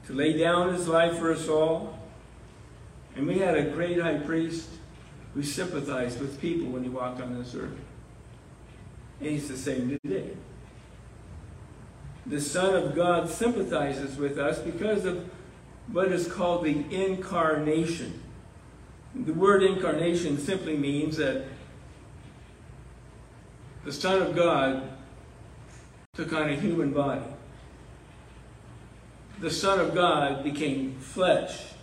to 0.08 0.14
lay 0.14 0.38
down 0.38 0.74
his 0.74 0.88
life 0.88 1.18
for 1.18 1.32
us 1.32 1.48
all. 1.48 2.00
And 3.16 3.28
we 3.28 3.40
had 3.40 3.56
a 3.56 3.64
great 3.64 4.00
high 4.00 4.18
priest 4.18 4.70
who 5.34 5.44
sympathized 5.44 6.20
with 6.20 6.40
people 6.40 6.68
when 6.68 6.84
he 6.84 6.90
walked 6.90 7.22
on 7.22 7.38
this 7.38 7.56
earth. 7.56 7.78
And 9.20 9.30
he's 9.30 9.48
the 9.48 9.58
same 9.58 10.00
today. 10.04 10.32
The 12.26 12.42
Son 12.42 12.76
of 12.76 12.96
God 12.96 13.30
sympathizes 13.30 14.18
with 14.18 14.40
us 14.40 14.60
because 14.60 15.06
of 15.06 15.30
what 15.92 16.12
is 16.12 16.28
called 16.28 16.66
the 16.66 16.84
incarnation. 16.90 18.22
The 19.14 19.34
word 19.34 19.62
incarnation 19.64 20.38
simply 20.38 20.76
means 20.76 21.18
that 21.18 21.46
the 23.86 23.94
Son 23.94 24.22
of 24.22 24.36
God 24.36 24.90
took 26.16 26.34
on 26.34 26.50
a 26.50 26.56
human 26.56 26.92
body. 26.92 27.22
The 29.40 29.52
Son 29.52 29.80
of 29.80 29.94
God 29.94 30.44
became 30.44 30.98
flesh 31.00 31.74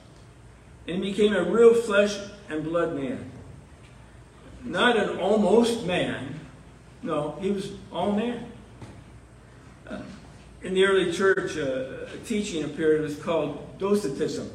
and 0.89 1.01
became 1.01 1.33
a 1.33 1.45
real 1.45 1.75
flesh 1.75 2.19
and 2.49 2.65
blood 2.65 2.97
man. 2.97 3.31
Not 4.65 4.97
an 4.97 5.19
almost 5.19 5.87
man. 5.87 6.41
No, 7.03 7.39
he 7.41 7.51
was 7.51 7.71
all 7.93 8.13
man. 8.13 8.47
Uh, 9.89 10.03
in 10.63 10.75
the 10.75 10.85
early 10.85 11.13
church, 11.13 11.57
uh, 11.57 12.07
a 12.13 12.19
teaching 12.25 12.65
appeared. 12.65 13.01
Was 13.03 13.17
called 13.17 13.79
docetism. 13.79 14.51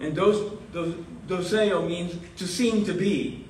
And 0.00 0.14
dos, 0.14 0.58
dos, 0.72 0.94
doceo 1.28 1.86
means 1.86 2.16
to 2.36 2.46
seem 2.46 2.84
to 2.86 2.92
be. 2.92 3.46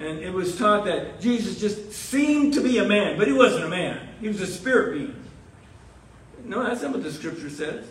And 0.00 0.18
it 0.18 0.32
was 0.32 0.56
taught 0.56 0.86
that 0.86 1.20
Jesus 1.20 1.60
just 1.60 1.92
seemed 1.92 2.54
to 2.54 2.62
be 2.62 2.78
a 2.78 2.84
man, 2.84 3.18
but 3.18 3.28
he 3.28 3.34
wasn't 3.34 3.64
a 3.64 3.68
man. 3.68 4.08
He 4.20 4.28
was 4.28 4.40
a 4.40 4.46
spirit 4.46 4.94
being. 4.94 5.14
No, 6.44 6.64
that's 6.64 6.82
not 6.82 6.92
what 6.92 7.02
the 7.02 7.12
scripture 7.12 7.50
says. 7.50 7.86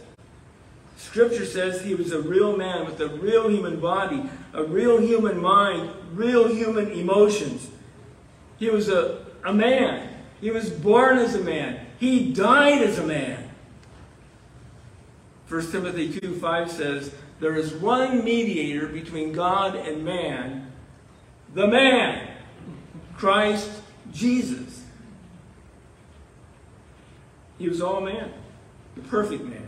Scripture 0.97 1.45
says 1.45 1.81
he 1.81 1.93
was 1.93 2.11
a 2.11 2.21
real 2.21 2.57
man 2.57 2.85
with 2.85 2.99
a 2.99 3.07
real 3.07 3.47
human 3.47 3.79
body, 3.79 4.27
a 4.53 4.63
real 4.63 4.99
human 4.99 5.39
mind, 5.39 5.91
real 6.13 6.47
human 6.47 6.91
emotions. 6.91 7.69
He 8.57 8.69
was 8.69 8.89
a, 8.89 9.25
a 9.45 9.53
man. 9.53 10.09
He 10.41 10.51
was 10.51 10.69
born 10.69 11.19
as 11.19 11.35
a 11.35 11.43
man. 11.43 11.85
He 11.99 12.33
died 12.33 12.81
as 12.81 12.97
a 12.97 13.05
man. 13.05 13.49
1 15.47 15.71
Timothy 15.71 16.19
2 16.19 16.39
5 16.39 16.71
says, 16.71 17.13
There 17.39 17.55
is 17.55 17.73
one 17.73 18.23
mediator 18.23 18.87
between 18.87 19.31
God 19.31 19.75
and 19.75 20.03
man, 20.03 20.68
the 21.53 21.67
man, 21.67 22.27
Christ 23.17 23.69
Jesus. 24.11 24.83
He 27.57 27.67
was 27.67 27.81
all 27.81 28.01
man, 28.01 28.31
the 28.95 29.01
perfect 29.01 29.43
man. 29.43 29.67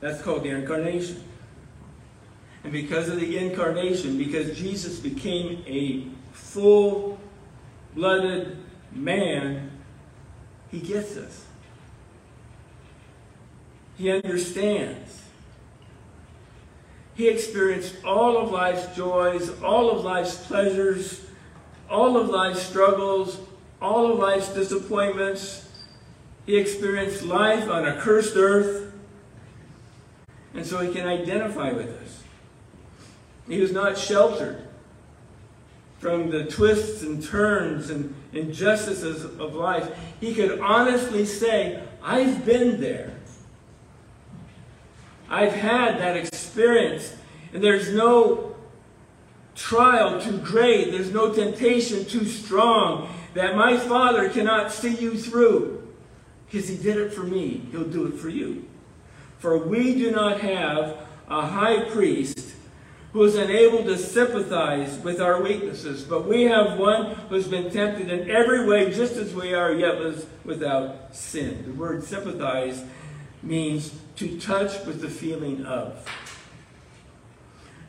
That's 0.00 0.20
called 0.22 0.42
the 0.42 0.48
incarnation. 0.48 1.22
And 2.64 2.72
because 2.72 3.08
of 3.08 3.20
the 3.20 3.38
incarnation, 3.38 4.18
because 4.18 4.56
Jesus 4.56 4.98
became 4.98 5.62
a 5.66 6.06
full 6.32 7.20
blooded 7.94 8.56
man, 8.92 9.70
he 10.70 10.80
gets 10.80 11.16
us. 11.16 11.44
He 13.96 14.10
understands. 14.10 15.21
He 17.22 17.28
experienced 17.28 17.94
all 18.04 18.36
of 18.36 18.50
life's 18.50 18.96
joys, 18.96 19.48
all 19.62 19.92
of 19.92 20.04
life's 20.04 20.44
pleasures, 20.48 21.24
all 21.88 22.16
of 22.16 22.28
life's 22.28 22.60
struggles, 22.60 23.38
all 23.80 24.10
of 24.10 24.18
life's 24.18 24.48
disappointments. 24.48 25.68
He 26.46 26.56
experienced 26.56 27.22
life 27.22 27.68
on 27.68 27.86
a 27.86 28.00
cursed 28.00 28.34
earth, 28.34 28.92
and 30.52 30.66
so 30.66 30.80
he 30.80 30.92
can 30.92 31.06
identify 31.06 31.70
with 31.70 31.90
us. 32.02 32.24
He 33.46 33.60
was 33.60 33.70
not 33.70 33.96
sheltered 33.96 34.66
from 36.00 36.28
the 36.28 36.46
twists 36.46 37.02
and 37.02 37.22
turns 37.22 37.88
and 37.88 38.12
injustices 38.32 39.24
of 39.24 39.54
life. 39.54 39.96
He 40.18 40.34
could 40.34 40.58
honestly 40.58 41.24
say, 41.24 41.84
I've 42.02 42.44
been 42.44 42.80
there. 42.80 43.11
I've 45.32 45.54
had 45.54 45.98
that 45.98 46.14
experience, 46.14 47.16
and 47.54 47.64
there's 47.64 47.90
no 47.90 48.54
trial 49.54 50.20
too 50.20 50.36
great, 50.36 50.90
there's 50.90 51.10
no 51.10 51.32
temptation 51.32 52.04
too 52.04 52.26
strong 52.26 53.08
that 53.32 53.56
my 53.56 53.78
Father 53.78 54.28
cannot 54.28 54.70
see 54.70 54.94
you 54.94 55.16
through. 55.16 55.88
Because 56.44 56.68
He 56.68 56.76
did 56.76 56.98
it 56.98 57.14
for 57.14 57.22
me, 57.22 57.62
He'll 57.70 57.84
do 57.88 58.06
it 58.08 58.14
for 58.14 58.28
you. 58.28 58.68
For 59.38 59.56
we 59.56 59.94
do 59.94 60.10
not 60.10 60.40
have 60.40 60.98
a 61.28 61.46
high 61.46 61.88
priest 61.88 62.50
who 63.14 63.24
is 63.24 63.34
unable 63.34 63.84
to 63.84 63.96
sympathize 63.96 64.98
with 64.98 65.18
our 65.18 65.42
weaknesses, 65.42 66.04
but 66.04 66.26
we 66.26 66.42
have 66.42 66.78
one 66.78 67.14
who's 67.30 67.48
been 67.48 67.70
tempted 67.70 68.10
in 68.10 68.30
every 68.30 68.66
way 68.66 68.92
just 68.92 69.14
as 69.14 69.32
we 69.32 69.54
are, 69.54 69.72
yet 69.72 69.98
was 69.98 70.26
without 70.44 71.16
sin. 71.16 71.64
The 71.64 71.72
word 71.72 72.04
sympathize 72.04 72.84
means 73.42 73.94
to 74.16 74.38
touch 74.38 74.84
with 74.84 75.00
the 75.00 75.08
feeling 75.08 75.64
of. 75.64 76.06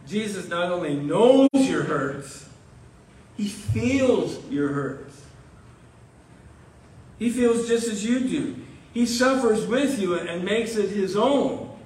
Jesus 0.07 0.47
not 0.47 0.71
only 0.71 0.95
knows 0.95 1.49
your 1.53 1.83
hurts, 1.83 2.49
he 3.37 3.47
feels 3.47 4.43
your 4.49 4.69
hurts. 4.73 5.21
He 7.19 7.29
feels 7.29 7.67
just 7.67 7.87
as 7.87 8.05
you 8.05 8.19
do. 8.19 8.55
He 8.93 9.05
suffers 9.05 9.65
with 9.65 9.99
you 9.99 10.15
and 10.15 10.43
makes 10.43 10.75
it 10.75 10.89
his 10.89 11.15
own. 11.15 11.77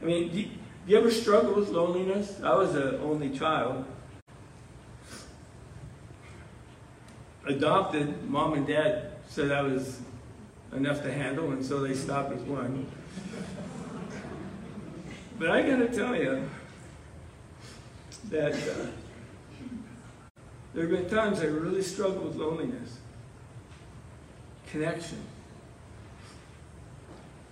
I 0.00 0.04
mean, 0.04 0.30
do 0.30 0.44
you 0.86 0.98
ever 0.98 1.10
struggle 1.10 1.54
with 1.54 1.70
loneliness? 1.70 2.40
I 2.42 2.54
was 2.54 2.74
an 2.74 2.96
only 2.96 3.30
child. 3.30 3.84
Adopted, 7.46 8.28
mom 8.28 8.52
and 8.52 8.66
dad 8.66 9.12
said 9.28 9.50
I 9.50 9.62
was 9.62 10.00
enough 10.72 11.02
to 11.02 11.12
handle, 11.12 11.50
and 11.50 11.64
so 11.64 11.80
they 11.80 11.94
stopped 11.94 12.30
with 12.30 12.42
one. 12.42 12.86
But 15.38 15.50
I 15.50 15.62
got 15.62 15.76
to 15.76 15.88
tell 15.88 16.16
you 16.16 16.48
that 18.30 18.52
uh, 18.52 18.86
there 20.74 20.88
have 20.88 20.90
been 20.90 21.08
times 21.08 21.40
I 21.40 21.44
really 21.44 21.82
struggled 21.82 22.24
with 22.24 22.36
loneliness, 22.36 22.98
connection. 24.70 25.18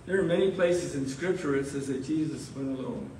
There 0.05 0.19
are 0.19 0.23
many 0.23 0.51
places 0.51 0.95
in 0.95 1.07
Scripture 1.07 1.55
it 1.55 1.67
says 1.67 1.87
that 1.87 2.05
Jesus 2.05 2.49
went. 2.55 2.79
Alone, 2.79 3.11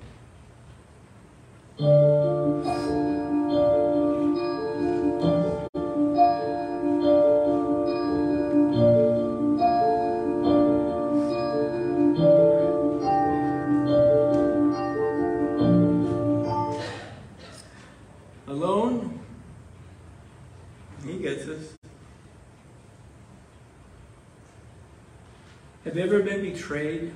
you 25.98 26.04
ever 26.04 26.22
been 26.22 26.42
betrayed? 26.42 27.12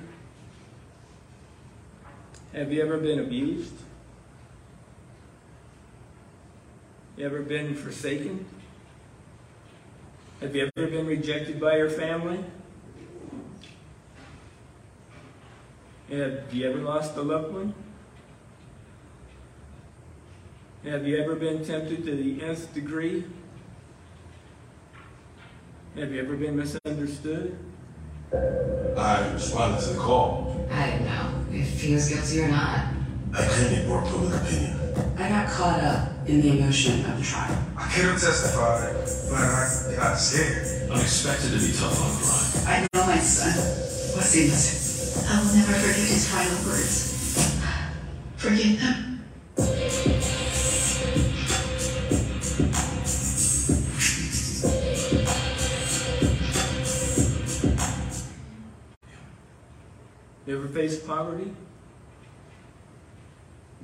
Have 2.51 2.73
you 2.73 2.81
ever 2.81 2.97
been 2.97 3.19
abused? 3.19 3.75
You 7.15 7.25
ever 7.25 7.41
been 7.43 7.75
forsaken? 7.75 8.45
Have 10.41 10.53
you 10.53 10.69
ever 10.75 10.87
been 10.87 11.07
rejected 11.07 11.61
by 11.61 11.77
your 11.77 11.89
family? 11.89 12.43
Have 16.09 16.53
you 16.53 16.69
ever 16.69 16.79
lost 16.79 17.15
a 17.15 17.21
loved 17.21 17.53
one? 17.53 17.73
Have 20.83 21.07
you 21.07 21.23
ever 21.23 21.35
been 21.35 21.63
tempted 21.63 22.03
to 22.03 22.15
the 22.17 22.41
nth 22.43 22.73
degree? 22.73 23.23
Have 25.95 26.11
you 26.11 26.19
ever 26.19 26.35
been 26.35 26.57
misunderstood? 26.57 27.57
I 28.33 29.31
responded 29.33 29.81
to 29.81 29.93
the 29.93 29.99
call. 29.99 30.67
I 30.71 30.89
don't 30.89 31.05
know 31.05 31.45
if 31.51 31.81
he 31.81 31.93
was 31.93 32.09
guilty 32.09 32.41
or 32.41 32.47
not. 32.47 32.87
I 33.33 33.47
couldn't 33.47 33.79
ignore 33.79 34.01
public 34.01 34.33
opinion. 34.41 34.79
I 35.17 35.29
got 35.29 35.49
caught 35.49 35.79
up 35.81 36.09
in 36.27 36.41
the 36.41 36.57
emotion 36.57 37.05
of 37.05 37.17
the 37.17 37.23
trial. 37.23 37.57
I 37.77 37.89
could 37.91 38.05
have 38.05 38.19
testified, 38.19 38.93
but 39.29 39.37
I 39.37 39.95
got 39.95 40.15
scared. 40.17 40.89
I'm 40.91 40.99
expected 40.99 41.51
to 41.51 41.59
be 41.59 41.73
tough 41.73 42.01
on 42.01 42.11
crime. 42.21 42.67
I 42.67 42.87
know 42.93 43.05
my 43.05 43.19
son 43.19 43.53
was 44.17 44.35
innocent. 44.35 45.27
I 45.29 45.39
will 45.39 45.55
never 45.55 45.73
forget 45.73 45.95
his 45.95 46.27
final 46.27 46.57
words. 46.65 47.59
Forgive 48.37 48.79
them. 48.79 49.12
Faced 60.83 61.07
poverty? 61.07 61.49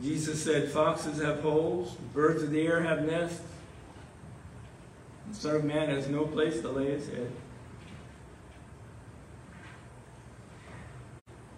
Jesus 0.04 0.44
said, 0.44 0.68
Foxes 0.68 1.22
have 1.22 1.40
holes, 1.40 1.96
birds 2.14 2.44
of 2.44 2.52
the 2.52 2.68
air 2.68 2.82
have 2.82 3.06
nests. 3.06 3.40
The 5.30 5.36
Son 5.36 5.56
of 5.56 5.64
Man 5.64 5.88
has 5.88 6.10
no 6.10 6.26
place 6.26 6.60
to 6.60 6.68
lay 6.68 6.88
his 6.88 7.08
head. 7.08 7.32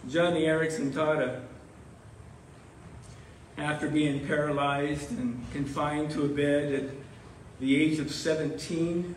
Joni 0.08 0.44
Eareckson 0.44 0.92
Tada, 0.92 1.42
after 3.58 3.88
being 3.90 4.28
paralyzed 4.28 5.10
and 5.10 5.44
confined 5.52 6.12
to 6.12 6.26
a 6.26 6.28
bed 6.28 6.72
at 6.72 6.90
the 7.60 7.82
age 7.82 7.98
of 7.98 8.12
17 8.12 9.16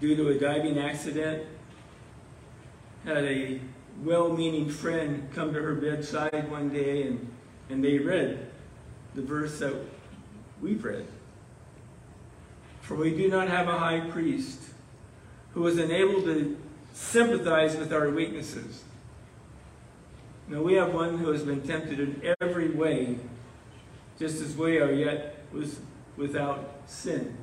due 0.00 0.16
to 0.16 0.30
a 0.30 0.34
diving 0.40 0.76
accident, 0.76 1.44
had 3.04 3.22
a 3.22 3.60
well-meaning 4.02 4.70
friend 4.70 5.28
come 5.34 5.52
to 5.52 5.60
her 5.60 5.74
bedside 5.74 6.50
one 6.50 6.70
day 6.70 7.02
and, 7.02 7.28
and 7.68 7.82
they 7.82 7.98
read 7.98 8.50
the 9.14 9.22
verse 9.22 9.58
that 9.58 9.74
we've 10.60 10.84
read. 10.84 11.06
For 12.80 12.94
we 12.94 13.14
do 13.14 13.28
not 13.28 13.48
have 13.48 13.68
a 13.68 13.78
high 13.78 14.00
priest 14.00 14.60
who 15.52 15.66
is 15.66 15.78
unable 15.78 16.22
to 16.22 16.56
sympathize 16.92 17.76
with 17.76 17.92
our 17.92 18.10
weaknesses. 18.10 18.84
Now 20.48 20.62
we 20.62 20.74
have 20.74 20.94
one 20.94 21.18
who 21.18 21.30
has 21.30 21.42
been 21.42 21.62
tempted 21.62 22.00
in 22.00 22.34
every 22.40 22.70
way, 22.70 23.18
just 24.18 24.40
as 24.40 24.56
we 24.56 24.78
are, 24.78 24.92
yet 24.92 25.44
was 25.52 25.80
without 26.16 26.82
sin. 26.86 27.36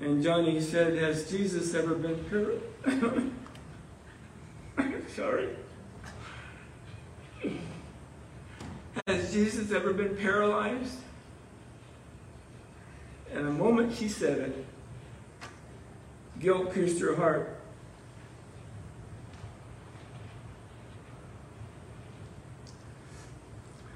And 0.00 0.22
Joni 0.22 0.60
said, 0.60 0.98
Has 0.98 1.30
Jesus 1.30 1.74
ever 1.74 1.94
been 1.94 2.24
pure? 2.24 2.54
Sorry. 5.14 5.48
Has 9.06 9.32
Jesus 9.32 9.72
ever 9.72 9.92
been 9.92 10.16
paralyzed? 10.16 10.98
And 13.32 13.46
the 13.46 13.52
moment 13.52 13.94
she 13.94 14.08
said 14.08 14.38
it, 14.38 14.64
guilt 16.40 16.72
pierced 16.72 17.00
her 17.00 17.14
heart. 17.14 17.58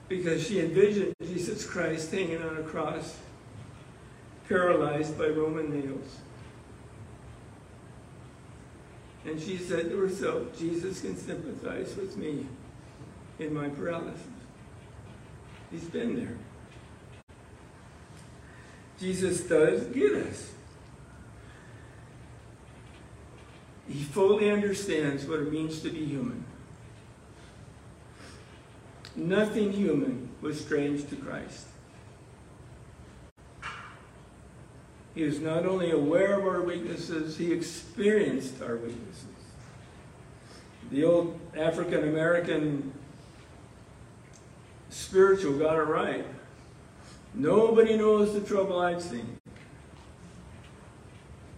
Because 0.09 0.45
she 0.45 0.61
envisioned 0.61 1.15
Jesus 1.23 1.65
Christ 1.65 2.11
hanging 2.11 2.43
on 2.43 2.57
a 2.57 2.63
cross, 2.63 3.17
paralyzed 4.49 5.17
by 5.17 5.29
Roman 5.29 5.71
nails. 5.71 6.19
And 9.25 9.41
she 9.41 9.59
said 9.59 9.91
to 9.91 9.99
herself, 9.99 10.59
Jesus 10.59 11.03
can 11.03 11.17
sympathize 11.17 11.95
with 11.97 12.17
me 12.17 12.47
in 13.39 13.53
my 13.53 13.69
paralysis. 13.69 14.21
He's 15.71 15.85
been 15.85 16.17
there. 16.17 16.37
Jesus 18.99 19.43
does 19.43 19.85
get 19.87 20.13
us. 20.13 20.53
He 23.89 24.03
fully 24.03 24.51
understands 24.51 25.27
what 25.27 25.41
it 25.41 25.53
means 25.53 25.81
to 25.81 25.91
be 25.91 26.05
human. 26.05 26.45
Nothing 29.17 29.73
human 29.73 30.29
was 30.41 30.61
strange 30.61 31.09
to 31.11 31.17
Christ. 31.17 31.67
He 35.21 35.27
is 35.27 35.39
not 35.39 35.67
only 35.67 35.91
aware 35.91 36.41
of 36.41 36.47
our 36.47 36.63
weaknesses, 36.63 37.37
he 37.37 37.53
experienced 37.53 38.63
our 38.63 38.77
weaknesses. 38.77 39.27
The 40.91 41.05
old 41.05 41.39
African 41.55 42.09
American 42.09 42.95
spiritual 44.89 45.59
got 45.59 45.77
it 45.77 45.83
right. 45.83 46.25
Nobody 47.35 47.99
knows 47.99 48.33
the 48.33 48.41
trouble 48.41 48.81
I've 48.81 49.03
seen. 49.03 49.37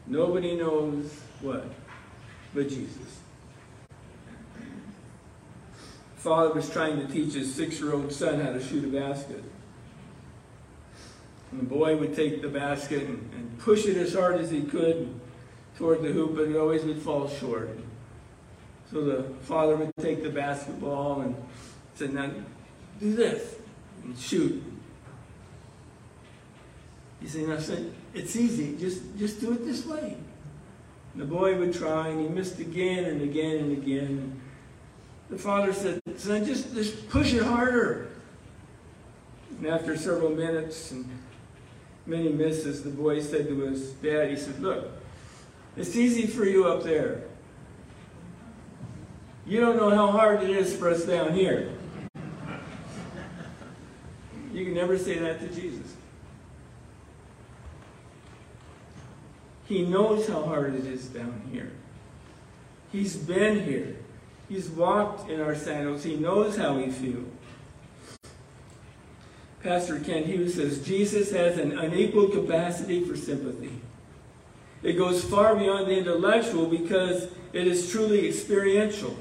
Nobody 0.09 0.57
knows 0.57 1.16
what 1.40 1.64
but 2.55 2.68
Jesus. 2.68 3.20
Father 6.16 6.53
was 6.53 6.68
trying 6.68 6.98
to 6.98 7.07
teach 7.07 7.35
his 7.35 7.55
six-year-old 7.55 8.12
son 8.12 8.40
how 8.40 8.53
to 8.55 8.61
shoot 8.61 8.83
a 8.83 8.88
basket. 8.88 9.44
And 11.53 11.61
the 11.61 11.67
boy 11.67 11.97
would 11.97 12.17
take 12.17 12.43
the 12.43 12.49
basket 12.49 13.03
and, 13.03 13.31
and 13.35 13.59
push 13.59 13.87
it 13.87 13.97
as 13.97 14.15
hard 14.15 14.41
as 14.41 14.51
he 14.51 14.62
could 14.62 15.15
toward 15.77 16.03
the 16.03 16.11
hoop, 16.11 16.35
but 16.37 16.49
it 16.49 16.57
always 16.57 16.85
would 16.85 17.01
fall 17.01 17.29
short. 17.29 17.79
So 18.91 19.05
the 19.05 19.23
father 19.43 19.77
would 19.77 19.93
take 20.01 20.23
the 20.23 20.31
basketball 20.31 21.21
and 21.21 21.37
said, 21.95 22.12
now 22.12 22.31
do 23.01 23.15
this 23.15 23.57
and 24.03 24.19
shoot. 24.19 24.62
He 27.21 27.29
said, 27.29 27.49
now 27.49 27.59
son, 27.59 27.95
it's 28.15 28.35
easy, 28.35 28.77
just, 28.77 29.03
just 29.19 29.41
do 29.41 29.53
it 29.53 29.65
this 29.65 29.87
way. 29.87 30.17
And 31.12 31.23
the 31.23 31.27
boy 31.27 31.59
would 31.59 31.75
try 31.75 32.09
and 32.09 32.21
he 32.21 32.29
missed 32.29 32.59
again 32.59 33.05
and 33.05 33.23
again 33.23 33.59
and 33.59 33.73
again. 33.73 34.41
The 35.31 35.38
father 35.38 35.73
said, 35.73 36.01
son, 36.17 36.45
just, 36.45 36.75
just 36.75 37.09
push 37.09 37.33
it 37.33 37.43
harder. 37.43 38.09
And 39.59 39.67
after 39.67 39.97
several 39.97 40.31
minutes 40.31 40.91
and 40.91 41.09
many 42.07 42.29
misses, 42.31 42.83
the 42.83 42.91
boy 42.91 43.21
said 43.21 43.49
to 43.49 43.61
his 43.61 43.91
dad, 43.93 44.31
he 44.31 44.37
said, 44.37 44.61
look, 44.61 44.91
it's 45.77 45.97
easy 45.97 46.27
for 46.27 46.45
you 46.45 46.67
up 46.67 46.83
there. 46.83 47.23
You 49.47 49.61
don't 49.61 49.77
know 49.77 49.91
how 49.91 50.09
hard 50.09 50.43
it 50.43 50.51
is 50.51 50.77
for 50.77 50.91
us 50.91 51.05
down 51.05 51.33
here. 51.33 51.73
You 54.53 54.65
can 54.65 54.75
never 54.75 54.99
say 54.99 55.19
that 55.19 55.41
to 55.41 55.49
Jesus. 55.49 55.97
He 59.65 59.87
knows 59.87 60.29
how 60.29 60.43
hard 60.43 60.75
it 60.75 60.85
is 60.85 61.07
down 61.07 61.43
here. 61.51 61.73
He's 62.93 63.17
been 63.17 63.65
here. 63.65 63.97
He's 64.49 64.69
walked 64.69 65.31
in 65.31 65.41
our 65.41 65.55
sandals. 65.55 66.05
He 66.05 66.17
knows 66.17 66.57
how 66.59 66.77
we 66.77 66.91
feel. 66.91 67.25
Pastor 69.62 70.01
Kent 70.01 70.27
Hughes 70.27 70.55
says 70.55 70.85
Jesus 70.85 71.31
has 71.31 71.59
an 71.59 71.79
unequal 71.79 72.29
capacity 72.29 73.05
for 73.05 73.16
sympathy. 73.16 73.70
It 74.83 74.94
goes 74.94 75.22
far 75.22 75.55
beyond 75.55 75.87
the 75.87 75.98
intellectual 75.98 76.66
because 76.66 77.29
it 77.53 77.66
is 77.66 77.90
truly 77.90 78.29
experiential. 78.29 79.16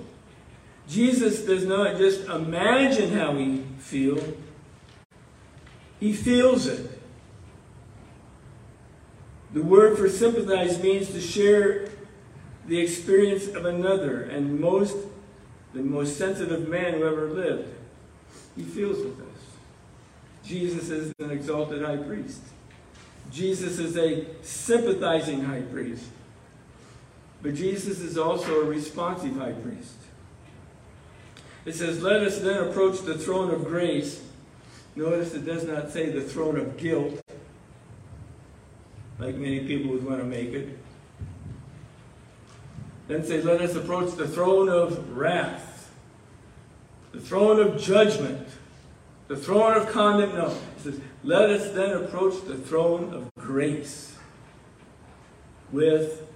Jesus 0.87 1.45
does 1.45 1.65
not 1.65 1.97
just 1.97 2.27
imagine 2.27 3.11
how 3.11 3.33
we 3.33 3.63
feel, 3.77 4.21
he 5.99 6.11
feels 6.11 6.65
it. 6.65 6.99
The 9.53 9.61
word 9.61 9.97
for 9.97 10.09
sympathize 10.09 10.81
means 10.81 11.09
to 11.11 11.21
share 11.21 11.89
the 12.67 12.79
experience 12.79 13.47
of 13.49 13.65
another, 13.65 14.23
and 14.23 14.59
most, 14.59 14.97
the 15.73 15.81
most 15.81 16.17
sensitive 16.17 16.67
man 16.67 16.93
who 16.93 17.05
ever 17.05 17.29
lived, 17.29 17.69
he 18.55 18.63
feels 18.63 18.97
with 18.97 19.19
us. 19.19 19.30
Jesus 20.43 20.89
is 20.89 21.13
an 21.19 21.31
exalted 21.31 21.81
high 21.81 21.97
priest. 21.97 22.41
Jesus 23.31 23.79
is 23.79 23.97
a 23.97 24.25
sympathizing 24.43 25.43
high 25.43 25.61
priest. 25.61 26.05
But 27.41 27.55
Jesus 27.55 27.99
is 27.99 28.17
also 28.17 28.61
a 28.61 28.65
responsive 28.65 29.35
high 29.37 29.53
priest. 29.53 29.95
It 31.65 31.75
says, 31.75 32.01
Let 32.01 32.21
us 32.21 32.39
then 32.39 32.69
approach 32.69 33.01
the 33.01 33.17
throne 33.17 33.51
of 33.51 33.65
grace. 33.65 34.23
Notice 34.95 35.33
it 35.33 35.45
does 35.45 35.65
not 35.65 35.91
say 35.91 36.09
the 36.09 36.21
throne 36.21 36.57
of 36.57 36.77
guilt, 36.77 37.21
like 39.19 39.35
many 39.35 39.61
people 39.61 39.91
would 39.91 40.05
want 40.05 40.19
to 40.19 40.25
make 40.25 40.49
it. 40.49 40.77
Then 43.07 43.23
say, 43.23 43.41
Let 43.41 43.61
us 43.61 43.75
approach 43.75 44.15
the 44.15 44.27
throne 44.27 44.69
of 44.69 45.17
wrath, 45.17 45.91
the 47.11 47.19
throne 47.19 47.59
of 47.59 47.79
judgment, 47.79 48.47
the 49.31 49.37
throne 49.37 49.77
of 49.77 49.87
condemnation. 49.87 50.37
No, 50.37 50.57
says, 50.77 50.99
Let 51.23 51.49
us 51.49 51.71
then 51.71 51.91
approach 51.91 52.43
the 52.43 52.57
throne 52.57 53.13
of 53.13 53.33
grace 53.35 54.17
with 55.71 56.27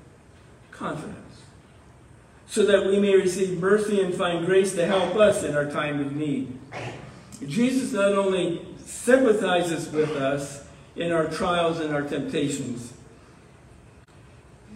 confidence 0.71 1.41
so 2.47 2.65
that 2.65 2.85
we 2.85 2.97
may 2.97 3.13
receive 3.13 3.59
mercy 3.59 4.01
and 4.01 4.15
find 4.15 4.45
grace 4.45 4.75
to 4.75 4.85
help 4.85 5.17
us 5.17 5.43
in 5.43 5.55
our 5.55 5.69
time 5.69 5.99
of 5.99 6.15
need. 6.15 6.57
Jesus 7.45 7.91
not 7.91 8.13
only 8.13 8.65
sympathizes 8.77 9.91
with 9.91 10.11
us 10.11 10.65
in 10.95 11.11
our 11.11 11.27
trials 11.27 11.81
and 11.81 11.93
our 11.93 12.03
temptations, 12.03 12.93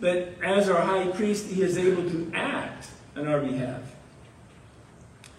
but 0.02 0.34
as 0.44 0.70
our 0.70 0.82
high 0.82 1.08
priest, 1.08 1.48
he 1.48 1.62
is 1.62 1.78
able 1.78 2.04
to 2.10 2.30
act 2.36 2.90
on 3.16 3.30
our 3.30 3.40
behalf. 3.40 3.82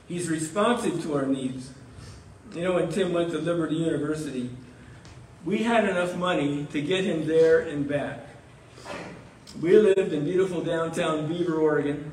He's 0.08 0.30
responsive 0.30 1.02
to 1.02 1.14
our 1.14 1.26
needs. 1.26 1.72
You 2.54 2.62
know, 2.64 2.72
when 2.72 2.90
Tim 2.90 3.12
went 3.12 3.30
to 3.30 3.38
Liberty 3.38 3.76
University, 3.76 4.50
we 5.44 5.58
had 5.58 5.88
enough 5.88 6.16
money 6.16 6.66
to 6.72 6.82
get 6.82 7.04
him 7.04 7.26
there 7.26 7.60
and 7.60 7.88
back. 7.88 8.26
We 9.60 9.78
lived 9.78 10.12
in 10.12 10.24
beautiful 10.24 10.60
downtown 10.60 11.28
Beaver, 11.28 11.58
Oregon. 11.58 12.12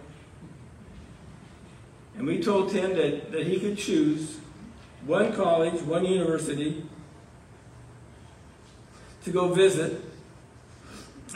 And 2.18 2.28
we 2.28 2.42
told 2.42 2.72
Tim 2.72 2.96
that, 2.96 3.32
that 3.32 3.48
he 3.48 3.60
could 3.60 3.78
choose 3.78 4.38
one 5.06 5.34
college, 5.34 5.82
one 5.82 6.06
university 6.06 6.84
to 9.24 9.32
go 9.32 9.54
visit, 9.54 10.04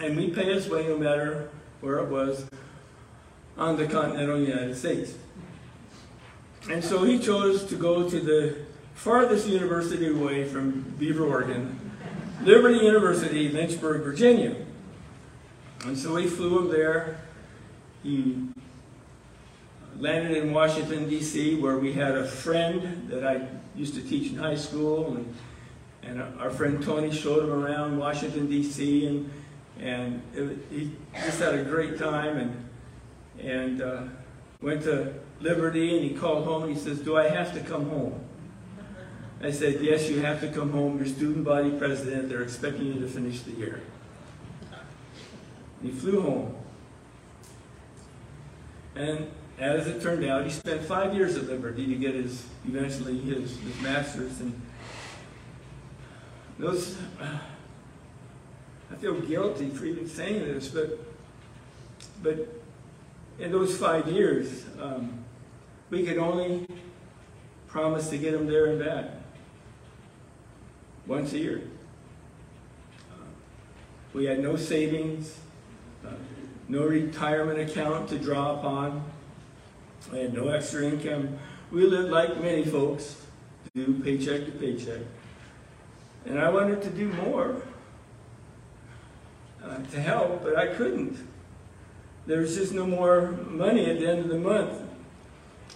and 0.01 0.15
we 0.15 0.29
pay 0.29 0.45
his 0.45 0.69
way 0.69 0.87
no 0.87 0.97
matter 0.97 1.49
where 1.81 1.97
it 1.99 2.09
was 2.09 2.45
on 3.57 3.77
the 3.77 3.85
continental 3.85 4.39
United 4.39 4.75
States. 4.75 5.15
And 6.69 6.83
so 6.83 7.03
he 7.03 7.19
chose 7.19 7.65
to 7.65 7.75
go 7.75 8.09
to 8.09 8.19
the 8.19 8.70
farthest 9.01 9.47
university 9.47 10.07
away 10.11 10.43
from 10.43 10.81
Beaver, 10.99 11.25
Oregon, 11.25 11.91
Liberty 12.43 12.85
University, 12.85 13.49
Lynchburg, 13.49 14.03
Virginia. 14.03 14.55
And 15.85 15.97
so 15.97 16.13
we 16.13 16.27
flew 16.27 16.59
him 16.59 16.69
there. 16.69 17.19
He 18.03 18.37
landed 19.97 20.37
in 20.37 20.53
Washington, 20.53 21.09
D.C., 21.09 21.55
where 21.55 21.79
we 21.79 21.93
had 21.93 22.15
a 22.15 22.27
friend 22.27 23.09
that 23.09 23.25
I 23.25 23.47
used 23.75 23.95
to 23.95 24.03
teach 24.03 24.33
in 24.33 24.37
high 24.37 24.53
school. 24.53 25.15
And, 25.15 25.35
and 26.03 26.21
our 26.39 26.51
friend 26.51 26.83
Tony 26.83 27.11
showed 27.11 27.45
him 27.45 27.51
around 27.51 27.97
Washington, 27.97 28.47
D.C., 28.47 29.07
and, 29.07 29.31
and 29.79 30.21
it, 30.35 30.59
he 30.69 30.91
just 31.15 31.39
had 31.39 31.55
a 31.55 31.63
great 31.63 31.97
time 31.97 32.37
and, 32.37 32.69
and 33.39 33.81
uh, 33.81 34.03
went 34.61 34.83
to 34.83 35.15
Liberty 35.39 35.97
and 35.97 36.05
he 36.05 36.15
called 36.15 36.45
home 36.45 36.65
and 36.65 36.71
he 36.71 36.79
says, 36.79 36.99
Do 36.99 37.17
I 37.17 37.29
have 37.29 37.51
to 37.55 37.61
come 37.61 37.89
home? 37.89 38.27
I 39.43 39.49
said, 39.49 39.81
Yes, 39.81 40.09
you 40.09 40.21
have 40.21 40.39
to 40.41 40.47
come 40.47 40.71
home. 40.71 40.97
You're 40.97 41.07
student 41.07 41.43
body 41.43 41.71
president. 41.71 42.29
They're 42.29 42.43
expecting 42.43 42.87
you 42.87 42.99
to 42.99 43.07
finish 43.07 43.41
the 43.41 43.51
year. 43.51 43.81
And 45.81 45.91
he 45.91 45.97
flew 45.97 46.21
home. 46.21 46.55
And 48.95 49.31
as 49.57 49.87
it 49.87 50.01
turned 50.01 50.25
out, 50.25 50.43
he 50.43 50.51
spent 50.51 50.83
five 50.83 51.15
years 51.15 51.37
at 51.37 51.45
Liberty 51.45 51.87
to 51.87 51.95
get 51.95 52.13
his 52.13 52.45
eventually 52.67 53.17
his, 53.17 53.57
his 53.57 53.81
master's. 53.81 54.39
And 54.41 54.61
those, 56.59 56.97
I 58.91 58.95
feel 58.95 59.19
guilty 59.21 59.69
for 59.69 59.85
even 59.85 60.07
saying 60.07 60.41
this, 60.41 60.67
but 60.67 60.99
but 62.21 62.47
in 63.39 63.51
those 63.51 63.75
five 63.75 64.07
years, 64.07 64.65
um, 64.79 65.23
we 65.89 66.05
could 66.05 66.19
only 66.19 66.67
promise 67.67 68.09
to 68.09 68.17
get 68.19 68.35
him 68.35 68.45
there 68.45 68.67
and 68.67 68.79
back 68.79 69.20
once 71.07 71.33
a 71.33 71.39
year. 71.39 71.61
Uh, 73.11 73.23
we 74.13 74.25
had 74.25 74.39
no 74.39 74.55
savings, 74.55 75.37
uh, 76.05 76.11
no 76.67 76.85
retirement 76.85 77.59
account 77.59 78.09
to 78.09 78.17
draw 78.17 78.59
upon. 78.59 79.03
We 80.11 80.19
had 80.19 80.33
no 80.33 80.49
extra 80.49 80.83
income. 80.83 81.37
We 81.71 81.85
lived 81.85 82.09
like 82.09 82.41
many 82.41 82.65
folks 82.65 83.21
do, 83.73 83.93
paycheck 84.03 84.45
to 84.45 84.51
paycheck. 84.51 85.01
And 86.25 86.39
I 86.39 86.49
wanted 86.49 86.81
to 86.83 86.89
do 86.89 87.07
more 87.07 87.61
uh, 89.63 89.77
to 89.91 90.01
help, 90.01 90.43
but 90.43 90.57
I 90.57 90.67
couldn't. 90.67 91.17
There 92.27 92.41
was 92.41 92.55
just 92.55 92.73
no 92.73 92.85
more 92.85 93.31
money 93.31 93.89
at 93.89 93.99
the 93.99 94.09
end 94.09 94.19
of 94.19 94.27
the 94.29 94.37
month. 94.37 94.81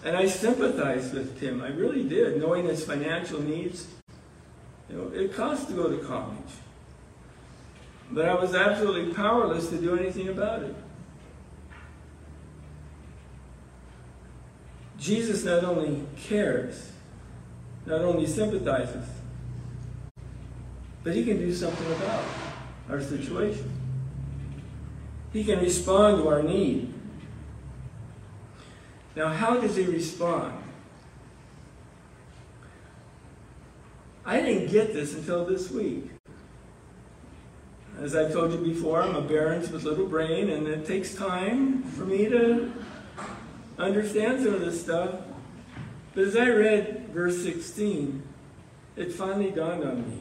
And 0.03 0.15
I 0.15 0.27
sympathized 0.27 1.13
with 1.13 1.39
Tim. 1.39 1.61
I 1.61 1.69
really 1.69 2.03
did, 2.07 2.39
knowing 2.39 2.65
his 2.65 2.85
financial 2.85 3.41
needs. 3.41 3.87
You 4.89 4.97
know, 4.97 5.11
it 5.13 5.33
costs 5.33 5.65
to 5.65 5.73
go 5.73 5.89
to 5.89 5.97
college. 5.97 6.37
But 8.11 8.25
I 8.25 8.35
was 8.35 8.53
absolutely 8.53 9.13
powerless 9.13 9.69
to 9.69 9.77
do 9.77 9.97
anything 9.97 10.29
about 10.29 10.63
it. 10.63 10.75
Jesus 14.99 15.43
not 15.43 15.63
only 15.63 16.03
cares, 16.15 16.91
not 17.85 18.01
only 18.01 18.25
sympathizes, 18.25 19.07
but 21.03 21.15
he 21.15 21.23
can 21.23 21.37
do 21.37 21.53
something 21.53 21.91
about 21.93 22.23
our 22.89 23.01
situation. 23.01 23.71
He 25.33 25.43
can 25.43 25.59
respond 25.59 26.17
to 26.17 26.27
our 26.27 26.41
need. 26.41 26.93
Now, 29.15 29.29
how 29.29 29.59
does 29.59 29.75
he 29.75 29.83
respond? 29.83 30.64
I 34.25 34.41
didn't 34.41 34.71
get 34.71 34.91
this 34.93 35.13
until 35.13 35.45
this 35.45 35.69
week. 35.69 36.09
As 38.01 38.15
I've 38.15 38.33
told 38.33 38.51
you 38.51 38.57
before, 38.57 39.01
I'm 39.01 39.15
a 39.15 39.21
Barron's 39.21 39.69
with 39.69 39.83
little 39.83 40.07
brain, 40.07 40.49
and 40.49 40.67
it 40.67 40.85
takes 40.85 41.13
time 41.13 41.83
for 41.83 42.05
me 42.05 42.27
to 42.29 42.73
understand 43.77 44.43
some 44.43 44.55
of 44.55 44.61
this 44.61 44.81
stuff. 44.81 45.15
But 46.13 46.25
as 46.25 46.35
I 46.35 46.49
read 46.49 47.09
verse 47.13 47.41
16, 47.43 48.23
it 48.95 49.13
finally 49.13 49.51
dawned 49.51 49.83
on 49.83 50.09
me. 50.09 50.19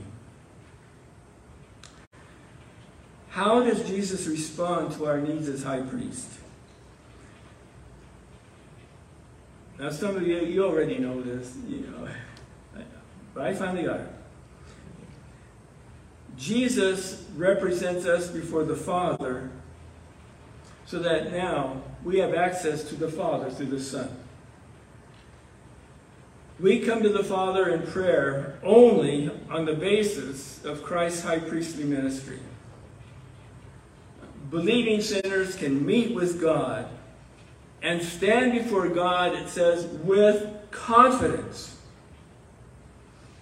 How 3.31 3.65
does 3.65 3.89
Jesus 3.89 4.27
respond 4.27 4.93
to 4.93 5.07
our 5.07 5.21
needs 5.21 5.49
as 5.49 5.63
high 5.63 5.81
priest? 5.81 6.29
Now, 9.79 9.91
some 9.91 10.15
of 10.15 10.23
you, 10.23 10.37
you 10.41 10.65
already 10.65 10.99
know 10.99 11.21
this, 11.21 11.57
you 11.67 11.81
know, 11.81 12.09
but 13.35 13.45
I 13.45 13.53
finally 13.55 13.85
got 13.85 14.01
it. 14.01 14.09
Jesus 16.37 17.27
represents 17.37 18.07
us 18.07 18.29
before 18.29 18.65
the 18.65 18.77
Father 18.77 19.51
so 20.87 20.99
that 21.01 21.33
now 21.33 21.83
we 22.03 22.19
have 22.19 22.35
access 22.35 22.85
to 22.85 22.95
the 22.95 23.09
Father 23.09 23.51
through 23.51 23.67
the 23.67 23.81
Son. 23.81 24.09
We 26.61 26.81
come 26.81 27.03
to 27.03 27.09
the 27.09 27.25
Father 27.25 27.71
in 27.71 27.83
prayer 27.83 28.59
only 28.63 29.31
on 29.51 29.65
the 29.65 29.75
basis 29.75 30.65
of 30.65 30.83
Christ's 30.83 31.23
high 31.23 31.41
priestly 31.41 31.85
ministry. 31.85 32.39
Believing 34.51 35.01
sinners 35.01 35.57
can 35.57 35.85
meet 35.85 36.15
with 36.15 36.41
God 36.41 36.89
and 37.83 38.01
stand 38.03 38.53
before 38.53 38.89
God, 38.89 39.35
it 39.35 39.49
says, 39.49 39.85
with 40.05 40.49
confidence. 40.71 41.74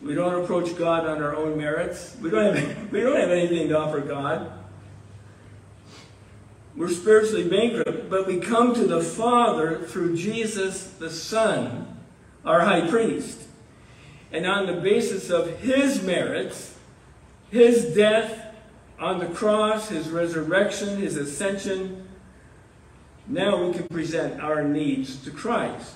We 0.03 0.15
don't 0.15 0.43
approach 0.43 0.77
God 0.77 1.07
on 1.07 1.23
our 1.23 1.37
own 1.37 1.57
merits. 1.57 2.17
We 2.21 2.31
don't 2.31 2.57
have, 2.57 2.93
we 2.93 3.01
don't 3.01 3.21
have 3.21 3.31
anything 3.31 3.69
to 3.69 3.79
offer 3.79 4.01
God. 4.01 4.51
We're 6.75 6.89
spiritually 6.89 7.49
bankrupt, 7.49 8.11
but 8.11 8.27
we 8.27 8.41
come 8.41 8.75
to 8.75 8.87
the 8.87 9.03
Father 9.03 9.79
through 9.79 10.17
Jesus 10.17 10.89
the 10.99 11.11
Son, 11.11 11.99
our 12.45 12.63
high 12.63 12.89
priest. 12.89 13.43
And 14.33 14.47
on 14.47 14.67
the 14.67 14.81
basis 14.81 15.31
of 15.31 15.61
his 15.61 16.03
merits, 16.03 16.77
his 17.51 17.95
death 17.95 18.55
on 18.99 19.19
the 19.19 19.27
cross, 19.27 19.91
his 19.91 20.09
resurrection, 20.09 20.97
his 20.99 21.17
ascension, 21.17 22.09
now 23.29 23.65
we 23.65 23.75
can 23.75 23.87
present 23.89 24.41
our 24.41 24.65
needs 24.65 25.23
to 25.25 25.31
Christ. 25.31 25.95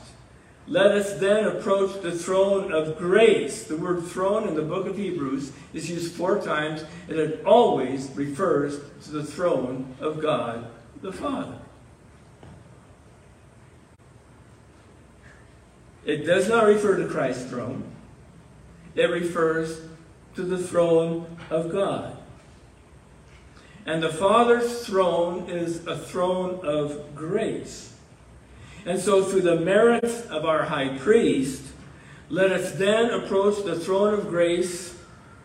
Let 0.68 0.90
us 0.92 1.14
then 1.14 1.44
approach 1.44 2.02
the 2.02 2.10
throne 2.10 2.72
of 2.72 2.98
grace. 2.98 3.64
The 3.64 3.76
word 3.76 4.04
throne 4.04 4.48
in 4.48 4.56
the 4.56 4.62
book 4.62 4.86
of 4.86 4.96
Hebrews 4.96 5.52
is 5.72 5.88
used 5.88 6.14
four 6.14 6.40
times, 6.40 6.84
and 7.08 7.18
it 7.18 7.44
always 7.44 8.10
refers 8.16 8.80
to 9.04 9.10
the 9.10 9.24
throne 9.24 9.94
of 10.00 10.20
God 10.20 10.66
the 11.02 11.12
Father. 11.12 11.58
It 16.04 16.24
does 16.24 16.48
not 16.48 16.66
refer 16.66 16.96
to 16.96 17.06
Christ's 17.06 17.48
throne, 17.50 17.84
it 18.94 19.10
refers 19.10 19.80
to 20.34 20.42
the 20.42 20.58
throne 20.58 21.36
of 21.50 21.70
God. 21.70 22.16
And 23.84 24.02
the 24.02 24.12
Father's 24.12 24.84
throne 24.84 25.48
is 25.48 25.86
a 25.86 25.96
throne 25.96 26.58
of 26.64 27.14
grace. 27.14 27.95
And 28.86 29.00
so, 29.00 29.24
through 29.24 29.42
the 29.42 29.56
merits 29.56 30.26
of 30.26 30.44
our 30.44 30.62
high 30.62 30.96
priest, 30.96 31.60
let 32.28 32.52
us 32.52 32.72
then 32.72 33.10
approach 33.10 33.64
the 33.64 33.78
throne 33.78 34.14
of 34.14 34.28
grace 34.28 34.96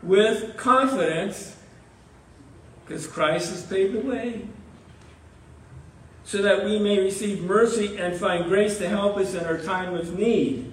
with 0.04 0.56
confidence, 0.58 1.58
because 2.86 3.08
Christ 3.08 3.50
has 3.50 3.66
paved 3.66 3.94
the 3.94 4.08
way, 4.08 4.48
so 6.24 6.44
that 6.44 6.66
we 6.66 6.78
may 6.78 7.00
receive 7.00 7.42
mercy 7.42 7.98
and 7.98 8.16
find 8.16 8.46
grace 8.46 8.78
to 8.78 8.88
help 8.88 9.18
us 9.18 9.34
in 9.34 9.44
our 9.44 9.58
time 9.58 9.96
of 9.96 10.18
need. 10.18 10.72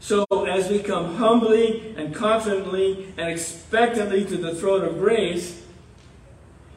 So, 0.00 0.24
as 0.48 0.70
we 0.70 0.78
come 0.78 1.16
humbly 1.16 1.94
and 1.98 2.14
confidently 2.14 3.12
and 3.18 3.28
expectantly 3.28 4.24
to 4.24 4.38
the 4.38 4.54
throne 4.54 4.82
of 4.82 4.98
grace, 4.98 5.62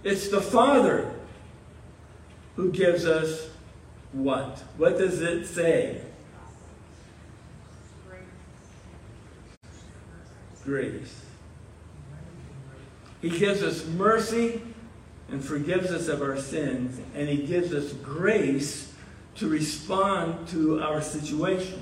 it's 0.03 0.27
the 0.27 0.41
Father 0.41 1.09
who 2.57 2.69
gives 2.71 3.05
us 3.05 3.50
what? 4.13 4.59
What 4.77 4.97
does 4.97 5.21
it 5.21 5.45
say? 5.45 6.01
Grace. 10.63 11.25
He 13.21 13.29
gives 13.29 13.63
us 13.63 13.85
mercy 13.85 14.61
and 15.29 15.43
forgives 15.43 15.91
us 15.91 16.07
of 16.07 16.21
our 16.21 16.37
sins, 16.37 16.99
and 17.15 17.29
He 17.29 17.45
gives 17.45 17.73
us 17.73 17.93
grace 17.93 18.93
to 19.35 19.47
respond 19.47 20.47
to 20.49 20.81
our 20.81 21.01
situation. 21.01 21.81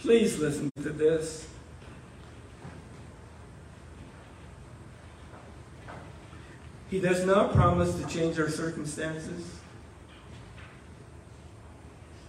Please 0.00 0.38
listen 0.38 0.70
to 0.82 0.90
this. 0.90 1.48
He 6.90 7.00
does 7.00 7.24
not 7.26 7.52
promise 7.52 7.94
to 7.96 8.06
change 8.06 8.38
our 8.38 8.48
circumstances. 8.48 9.44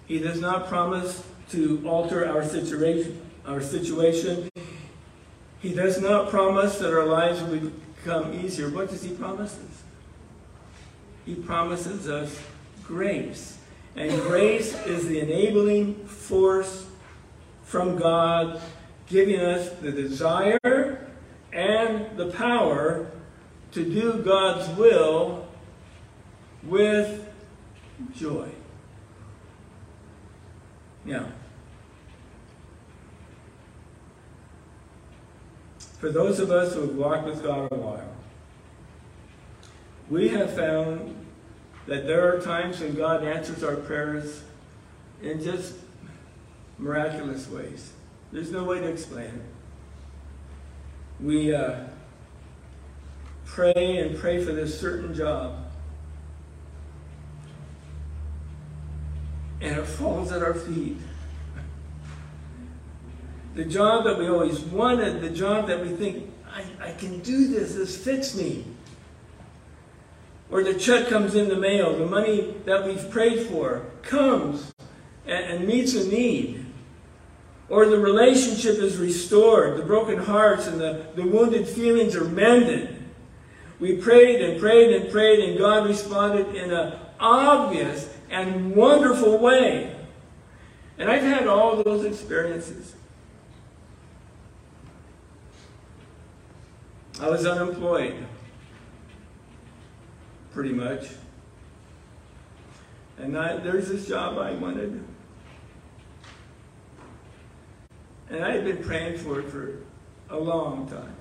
He 0.07 0.19
does 0.19 0.39
not 0.39 0.67
promise 0.67 1.23
to 1.51 1.83
alter 1.85 2.27
our 2.27 2.43
situation. 2.43 3.21
Our 3.45 3.61
situation. 3.61 4.49
He 5.59 5.73
does 5.73 6.01
not 6.01 6.29
promise 6.29 6.79
that 6.79 6.93
our 6.93 7.05
lives 7.05 7.41
will 7.43 7.71
become 8.03 8.33
easier. 8.33 8.69
What 8.69 8.89
does 8.89 9.03
he 9.03 9.13
promise 9.13 9.53
us? 9.53 9.83
He 11.25 11.35
promises 11.35 12.07
us 12.07 12.39
grace. 12.83 13.57
And 13.95 14.11
grace 14.21 14.73
is 14.85 15.07
the 15.07 15.19
enabling 15.19 16.05
force 16.05 16.87
from 17.63 17.97
God, 17.97 18.61
giving 19.07 19.39
us 19.39 19.69
the 19.81 19.91
desire 19.91 21.07
and 21.51 22.17
the 22.17 22.27
power 22.27 23.11
to 23.77 23.85
do 23.85 24.23
God's 24.23 24.67
will 24.75 25.47
with 26.63 27.29
joy. 28.15 28.49
Now, 31.05 31.27
for 35.99 36.09
those 36.09 36.39
of 36.39 36.49
us 36.49 36.73
who 36.73 36.81
have 36.81 36.95
walked 36.95 37.25
with 37.25 37.43
God 37.43 37.71
a 37.71 37.75
while, 37.75 38.15
we 40.09 40.29
have 40.29 40.55
found 40.55 41.15
that 41.85 42.07
there 42.07 42.35
are 42.35 42.41
times 42.41 42.79
when 42.79 42.95
God 42.95 43.23
answers 43.23 43.63
our 43.63 43.75
prayers 43.75 44.41
in 45.21 45.39
just 45.39 45.75
miraculous 46.79 47.47
ways. 47.47 47.93
There's 48.31 48.51
no 48.51 48.63
way 48.63 48.79
to 48.79 48.87
explain 48.87 49.27
it. 49.27 49.41
We 51.19 51.53
uh, 51.53 51.81
pray 53.57 53.97
and 53.97 54.15
pray 54.15 54.37
for 54.45 54.51
this 54.51 54.79
certain 54.79 55.15
job, 55.15 55.55
and 59.61 59.79
it 59.79 59.83
falls 59.83 60.31
at 60.31 60.43
our 60.43 60.53
feet. 60.53 60.95
The 63.55 63.65
job 63.65 64.03
that 64.03 64.19
we 64.19 64.29
always 64.29 64.59
wanted, 64.59 65.21
the 65.21 65.31
job 65.31 65.65
that 65.69 65.83
we 65.83 65.89
think, 65.89 66.31
I, 66.53 66.65
I 66.79 66.91
can 66.91 67.17
do 67.21 67.47
this, 67.47 67.73
this 67.73 67.97
fits 67.97 68.35
me. 68.35 68.63
Or 70.51 70.63
the 70.63 70.75
check 70.75 71.07
comes 71.07 71.33
in 71.33 71.49
the 71.49 71.57
mail, 71.57 71.97
the 71.97 72.05
money 72.05 72.53
that 72.65 72.85
we've 72.85 73.09
prayed 73.09 73.47
for 73.47 73.87
comes 74.03 74.71
and, 75.25 75.43
and 75.45 75.67
meets 75.67 75.95
a 75.95 76.07
need. 76.07 76.63
Or 77.69 77.87
the 77.87 77.97
relationship 77.97 78.75
is 78.75 78.97
restored, 78.97 79.79
the 79.79 79.83
broken 79.83 80.19
hearts 80.19 80.67
and 80.67 80.79
the, 80.79 81.07
the 81.15 81.25
wounded 81.25 81.67
feelings 81.67 82.15
are 82.15 82.25
mended. 82.25 82.96
We 83.79 83.97
prayed 83.97 84.41
and 84.41 84.59
prayed 84.59 84.93
and 84.95 85.11
prayed, 85.11 85.39
and 85.39 85.57
God 85.57 85.87
responded 85.87 86.55
in 86.55 86.71
an 86.71 86.93
obvious 87.19 88.13
and 88.29 88.75
wonderful 88.75 89.37
way. 89.37 89.95
And 90.97 91.09
I've 91.11 91.21
had 91.21 91.47
all 91.47 91.83
those 91.83 92.05
experiences. 92.05 92.95
I 97.21 97.29
was 97.29 97.45
unemployed, 97.45 98.15
pretty 100.51 100.73
much. 100.73 101.07
And 103.17 103.37
I, 103.37 103.57
there's 103.57 103.89
this 103.89 104.07
job 104.07 104.37
I 104.37 104.51
wanted. 104.53 105.03
And 108.29 108.43
I 108.43 108.51
had 108.51 108.65
been 108.65 108.83
praying 108.83 109.17
for 109.17 109.39
it 109.39 109.49
for 109.49 109.79
a 110.29 110.37
long 110.37 110.87
time. 110.87 111.15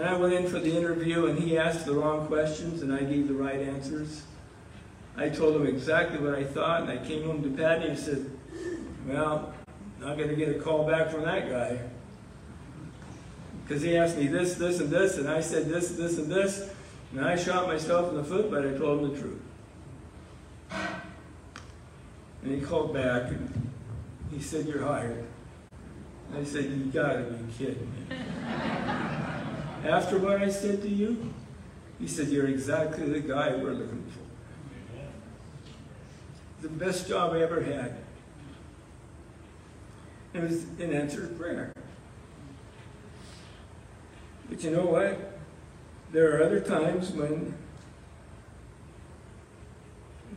And 0.00 0.08
I 0.08 0.16
went 0.16 0.32
in 0.32 0.46
for 0.46 0.58
the 0.58 0.74
interview, 0.74 1.26
and 1.26 1.38
he 1.38 1.58
asked 1.58 1.84
the 1.84 1.92
wrong 1.92 2.26
questions, 2.26 2.80
and 2.80 2.90
I 2.90 3.02
gave 3.02 3.28
the 3.28 3.34
right 3.34 3.60
answers. 3.60 4.22
I 5.14 5.28
told 5.28 5.54
him 5.54 5.66
exactly 5.66 6.18
what 6.18 6.34
I 6.34 6.42
thought, 6.42 6.80
and 6.80 6.90
I 6.90 6.96
came 7.06 7.22
home 7.26 7.42
to 7.42 7.50
Patty 7.50 7.88
and 7.88 7.98
said, 7.98 8.24
Well, 9.06 9.52
not 10.00 10.16
going 10.16 10.30
to 10.30 10.36
get 10.36 10.56
a 10.56 10.58
call 10.58 10.88
back 10.88 11.10
from 11.10 11.24
that 11.24 11.50
guy. 11.50 11.80
Because 13.62 13.82
he 13.82 13.94
asked 13.94 14.16
me 14.16 14.26
this, 14.26 14.54
this, 14.54 14.80
and 14.80 14.88
this, 14.88 15.18
and 15.18 15.28
I 15.28 15.42
said 15.42 15.68
this, 15.68 15.90
this, 15.90 16.16
and 16.16 16.32
this, 16.32 16.70
and 17.12 17.22
I 17.22 17.36
shot 17.36 17.66
myself 17.66 18.08
in 18.08 18.16
the 18.16 18.24
foot, 18.24 18.50
but 18.50 18.66
I 18.66 18.72
told 18.78 19.02
him 19.02 19.12
the 19.12 19.20
truth. 19.20 19.42
And 22.42 22.54
he 22.54 22.62
called 22.62 22.94
back, 22.94 23.30
and 23.32 23.70
he 24.32 24.40
said, 24.40 24.64
You're 24.66 24.82
hired. 24.82 25.26
I 26.34 26.42
said, 26.42 26.64
You 26.64 26.86
gotta 26.86 27.24
be 27.24 27.52
kidding 27.52 27.92
me. 28.08 28.16
After 29.84 30.18
what 30.18 30.42
I 30.42 30.50
said 30.50 30.82
to 30.82 30.88
you, 30.88 31.32
he 31.98 32.06
said, 32.06 32.28
You're 32.28 32.46
exactly 32.46 33.08
the 33.08 33.20
guy 33.20 33.54
we're 33.56 33.72
looking 33.72 34.04
for. 34.10 34.20
The 36.62 36.68
best 36.68 37.08
job 37.08 37.32
I 37.32 37.40
ever 37.40 37.62
had. 37.62 37.96
It 40.34 40.42
was 40.42 40.64
an 40.78 40.92
answered 40.92 41.38
prayer. 41.38 41.72
But 44.48 44.62
you 44.62 44.70
know 44.70 44.84
what? 44.84 45.38
There 46.12 46.36
are 46.36 46.44
other 46.44 46.60
times 46.60 47.10
when 47.10 47.54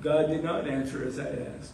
God 0.01 0.27
did 0.27 0.43
not 0.43 0.67
answer 0.67 1.05
as 1.05 1.19
I 1.19 1.27
asked. 1.27 1.73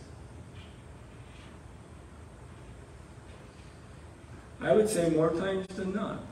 I 4.62 4.74
would 4.74 4.90
say 4.90 5.10
more 5.10 5.32
times 5.32 5.68
than 5.68 5.94
not. 5.94 6.24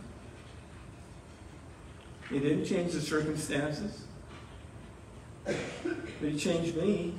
He 2.29 2.39
didn't 2.39 2.65
change 2.65 2.91
the 2.91 3.01
circumstances, 3.01 4.03
but 5.45 5.55
He 6.21 6.37
changed 6.37 6.75
me. 6.75 7.13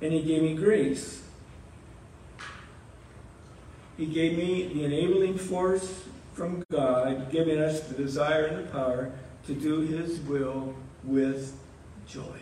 And 0.00 0.12
He 0.12 0.22
gave 0.22 0.42
me 0.42 0.54
grace. 0.54 1.22
He 3.96 4.06
gave 4.06 4.36
me 4.36 4.68
the 4.72 4.84
enabling 4.84 5.38
force 5.38 6.04
from 6.34 6.64
God, 6.70 7.30
giving 7.30 7.58
us 7.58 7.80
the 7.82 7.94
desire 7.94 8.46
and 8.46 8.66
the 8.66 8.70
power 8.70 9.12
to 9.46 9.54
do 9.54 9.80
His 9.80 10.20
will 10.20 10.74
with 11.02 11.56
joy. 12.06 12.38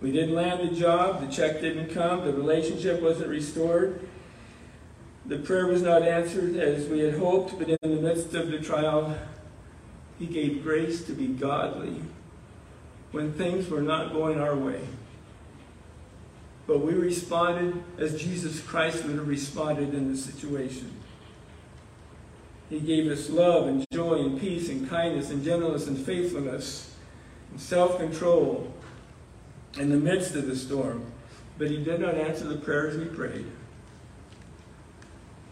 We 0.00 0.12
didn't 0.12 0.34
land 0.34 0.68
the 0.68 0.74
job, 0.76 1.20
the 1.20 1.26
check 1.26 1.60
didn't 1.60 1.88
come, 1.88 2.24
the 2.24 2.32
relationship 2.32 3.02
wasn't 3.02 3.30
restored. 3.30 4.07
The 5.28 5.38
prayer 5.38 5.66
was 5.66 5.82
not 5.82 6.02
answered 6.02 6.56
as 6.56 6.88
we 6.88 7.00
had 7.00 7.12
hoped, 7.14 7.58
but 7.58 7.68
in 7.68 7.76
the 7.82 8.00
midst 8.00 8.34
of 8.34 8.50
the 8.50 8.58
trial, 8.58 9.14
He 10.18 10.24
gave 10.24 10.62
grace 10.62 11.04
to 11.04 11.12
be 11.12 11.26
godly 11.26 12.00
when 13.12 13.34
things 13.34 13.68
were 13.68 13.82
not 13.82 14.14
going 14.14 14.40
our 14.40 14.56
way. 14.56 14.80
But 16.66 16.78
we 16.78 16.94
responded 16.94 17.82
as 17.98 18.20
Jesus 18.20 18.62
Christ 18.62 19.04
would 19.04 19.16
have 19.16 19.28
responded 19.28 19.92
in 19.92 20.10
the 20.10 20.16
situation. 20.16 20.92
He 22.70 22.80
gave 22.80 23.10
us 23.10 23.28
love 23.28 23.66
and 23.66 23.84
joy 23.92 24.20
and 24.20 24.40
peace 24.40 24.70
and 24.70 24.88
kindness 24.88 25.28
and 25.28 25.44
gentleness 25.44 25.88
and 25.88 25.98
faithfulness 25.98 26.94
and 27.50 27.60
self 27.60 27.98
control 27.98 28.72
in 29.78 29.90
the 29.90 29.96
midst 29.96 30.34
of 30.34 30.46
the 30.46 30.56
storm. 30.56 31.04
But 31.58 31.70
He 31.70 31.84
did 31.84 32.00
not 32.00 32.14
answer 32.14 32.44
the 32.44 32.56
prayers 32.56 32.96
we 32.96 33.14
prayed. 33.14 33.46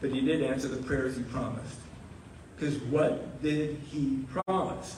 But 0.00 0.10
He 0.10 0.20
did 0.20 0.42
answer 0.42 0.68
the 0.68 0.82
prayers 0.82 1.16
He 1.16 1.22
promised. 1.22 1.78
Because 2.56 2.76
what 2.78 3.42
did 3.42 3.78
He 3.90 4.24
promise? 4.46 4.96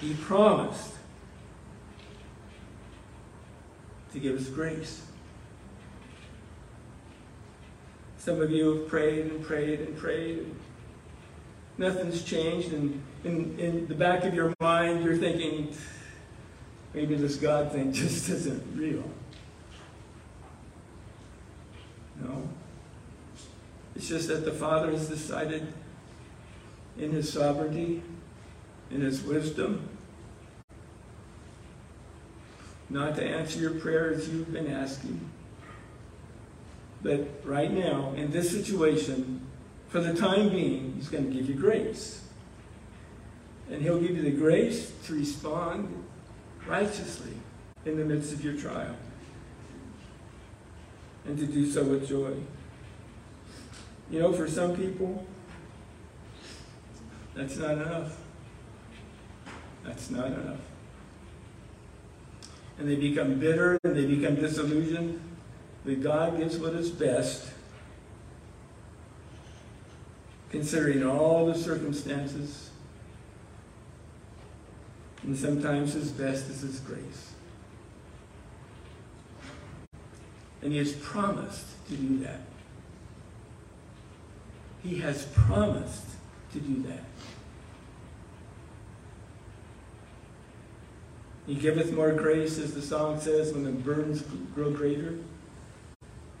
He 0.00 0.14
promised 0.14 0.94
to 4.12 4.18
give 4.18 4.36
us 4.36 4.48
grace. 4.48 5.02
Some 8.18 8.42
of 8.42 8.50
you 8.50 8.74
have 8.74 8.88
prayed 8.88 9.26
and 9.26 9.42
prayed 9.42 9.80
and 9.80 9.96
prayed. 9.96 10.38
And 10.38 10.56
nothing's 11.78 12.22
changed. 12.22 12.72
And 12.72 13.02
in, 13.24 13.58
in 13.58 13.86
the 13.88 13.94
back 13.94 14.24
of 14.24 14.34
your 14.34 14.52
mind, 14.60 15.04
you're 15.04 15.16
thinking, 15.16 15.74
maybe 16.92 17.14
this 17.14 17.36
God 17.36 17.72
thing 17.72 17.92
just 17.94 18.28
isn't 18.28 18.62
real. 18.76 19.04
No. 22.22 22.48
It's 24.00 24.08
just 24.08 24.28
that 24.28 24.46
the 24.46 24.52
Father 24.52 24.92
has 24.92 25.10
decided 25.10 25.74
in 26.98 27.10
His 27.10 27.30
sovereignty, 27.30 28.02
in 28.90 29.02
His 29.02 29.22
wisdom, 29.22 29.90
not 32.88 33.16
to 33.16 33.22
answer 33.22 33.58
your 33.58 33.72
prayers 33.72 34.26
you've 34.26 34.54
been 34.54 34.68
asking. 34.68 35.20
But 37.02 37.28
right 37.44 37.70
now, 37.70 38.14
in 38.16 38.30
this 38.30 38.50
situation, 38.50 39.46
for 39.90 40.00
the 40.00 40.14
time 40.14 40.48
being, 40.48 40.94
He's 40.96 41.10
going 41.10 41.30
to 41.30 41.30
give 41.30 41.46
you 41.46 41.54
grace. 41.54 42.22
And 43.70 43.82
He'll 43.82 44.00
give 44.00 44.16
you 44.16 44.22
the 44.22 44.30
grace 44.30 44.92
to 45.08 45.12
respond 45.12 46.06
righteously 46.66 47.34
in 47.84 47.98
the 47.98 48.04
midst 48.06 48.32
of 48.32 48.42
your 48.42 48.56
trial 48.56 48.96
and 51.26 51.36
to 51.36 51.44
do 51.44 51.70
so 51.70 51.84
with 51.84 52.08
joy. 52.08 52.32
You 54.10 54.18
know, 54.18 54.32
for 54.32 54.48
some 54.48 54.74
people, 54.76 55.24
that's 57.34 57.56
not 57.56 57.72
enough. 57.72 58.16
That's 59.84 60.10
not 60.10 60.26
enough. 60.26 60.58
And 62.78 62.88
they 62.88 62.96
become 62.96 63.38
bitter 63.38 63.78
and 63.84 63.94
they 63.94 64.06
become 64.06 64.34
disillusioned. 64.34 65.20
But 65.84 66.02
God 66.02 66.38
gives 66.38 66.58
what 66.58 66.74
is 66.74 66.90
best, 66.90 67.48
considering 70.50 71.06
all 71.06 71.46
the 71.46 71.54
circumstances. 71.54 72.70
And 75.22 75.36
sometimes 75.36 75.94
His 75.94 76.10
best 76.10 76.50
is 76.50 76.62
His 76.62 76.80
grace. 76.80 77.32
And 80.62 80.72
He 80.72 80.78
has 80.78 80.92
promised 80.94 81.66
to 81.88 81.94
do 81.94 82.18
that. 82.24 82.40
He 84.82 84.98
has 84.98 85.26
promised 85.26 86.06
to 86.52 86.60
do 86.60 86.82
that. 86.84 87.04
He 91.46 91.54
giveth 91.54 91.92
more 91.92 92.12
grace, 92.12 92.58
as 92.58 92.74
the 92.74 92.82
song 92.82 93.20
says, 93.20 93.52
when 93.52 93.64
the 93.64 93.72
burdens 93.72 94.22
grow 94.54 94.70
greater. 94.70 95.14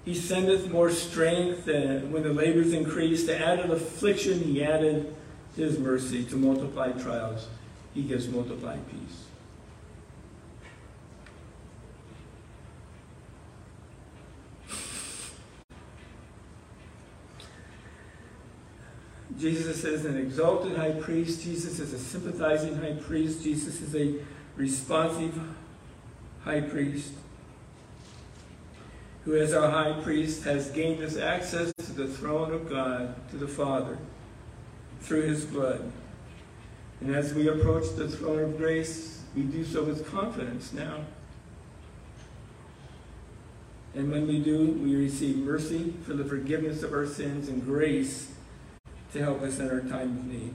He 0.04 0.14
sendeth 0.14 0.70
more 0.70 0.90
strength 0.90 1.68
and 1.68 2.12
when 2.12 2.22
the 2.22 2.32
labors 2.32 2.72
increase. 2.72 3.26
To 3.26 3.36
added 3.36 3.70
affliction, 3.70 4.40
he 4.40 4.62
added 4.62 5.14
his 5.56 5.78
mercy. 5.78 6.24
To 6.24 6.36
multiply 6.36 6.92
trials, 6.92 7.48
he 7.92 8.02
gives 8.02 8.28
multiplied 8.28 8.88
peace. 8.90 9.24
Jesus 19.40 19.84
is 19.84 20.04
an 20.04 20.18
exalted 20.18 20.76
high 20.76 20.92
priest. 20.92 21.42
Jesus 21.42 21.78
is 21.78 21.94
a 21.94 21.98
sympathizing 21.98 22.76
high 22.76 22.92
priest. 22.92 23.42
Jesus 23.42 23.80
is 23.80 23.96
a 23.96 24.22
responsive 24.54 25.38
high 26.44 26.60
priest 26.60 27.12
who, 29.24 29.36
as 29.36 29.54
our 29.54 29.70
high 29.70 29.98
priest, 30.02 30.44
has 30.44 30.70
gained 30.70 31.02
us 31.02 31.16
access 31.16 31.72
to 31.72 31.92
the 31.92 32.06
throne 32.06 32.52
of 32.52 32.68
God, 32.68 33.14
to 33.30 33.36
the 33.36 33.48
Father, 33.48 33.96
through 35.00 35.22
his 35.22 35.46
blood. 35.46 35.90
And 37.00 37.14
as 37.14 37.32
we 37.32 37.48
approach 37.48 37.94
the 37.96 38.08
throne 38.08 38.40
of 38.40 38.58
grace, 38.58 39.22
we 39.34 39.42
do 39.42 39.64
so 39.64 39.84
with 39.84 40.10
confidence 40.10 40.72
now. 40.74 41.04
And 43.94 44.10
when 44.10 44.26
we 44.26 44.40
do, 44.40 44.72
we 44.72 44.96
receive 44.96 45.38
mercy 45.38 45.94
for 46.04 46.12
the 46.12 46.24
forgiveness 46.24 46.82
of 46.82 46.92
our 46.92 47.06
sins 47.06 47.48
and 47.48 47.64
grace 47.64 48.32
to 49.12 49.22
help 49.22 49.42
us 49.42 49.58
in 49.58 49.68
our 49.68 49.80
time 49.80 50.18
of 50.18 50.26
need. 50.26 50.54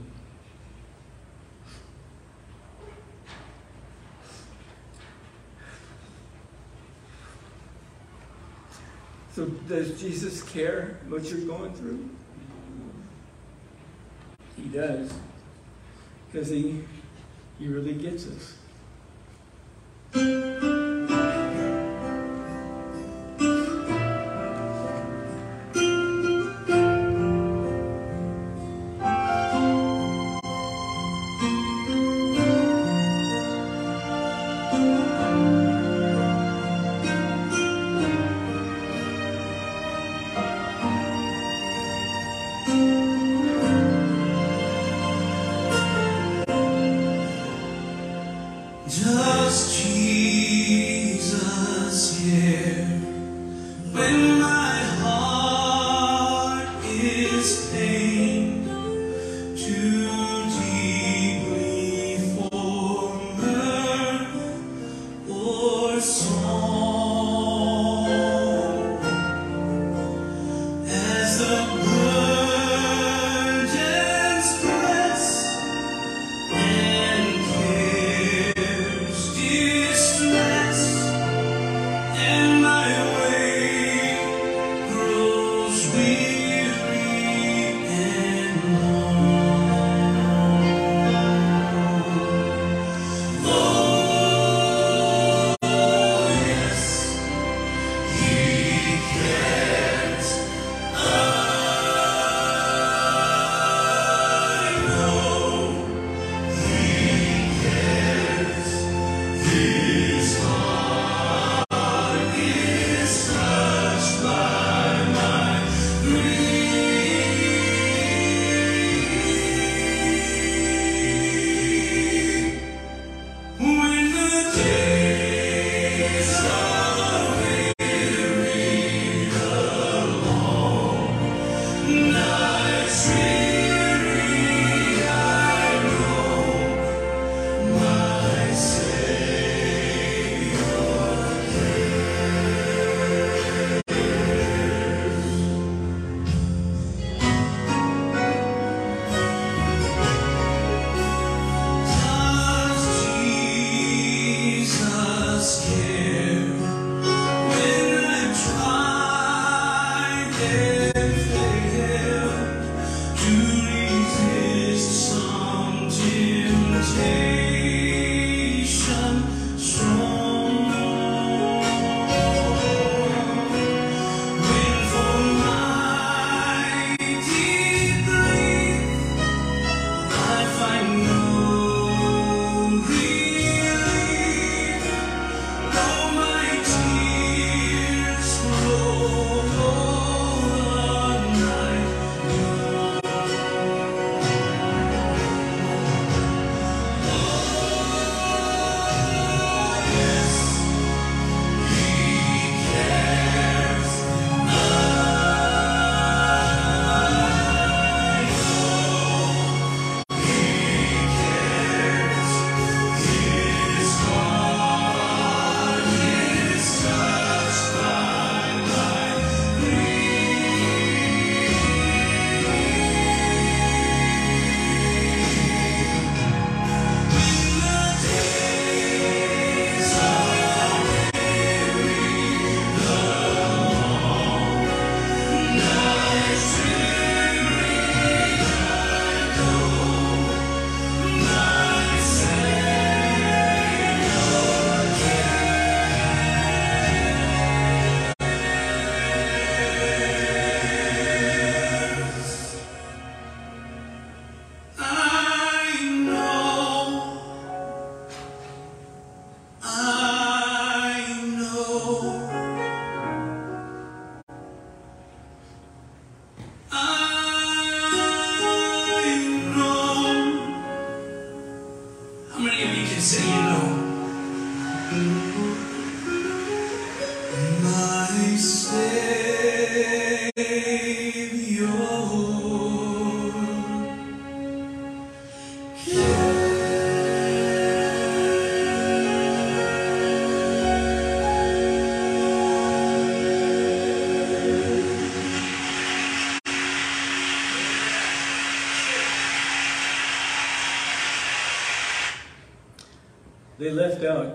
So 9.33 9.45
does 9.67 9.99
Jesus 9.99 10.41
care 10.43 10.97
what 11.09 11.25
you're 11.25 11.41
going 11.41 11.73
through? 11.73 12.09
He 14.55 14.69
does. 14.69 15.11
Because 16.31 16.47
he, 16.47 16.85
he 17.59 17.67
really 17.67 17.93
gets 17.93 18.27
us. 18.27 18.53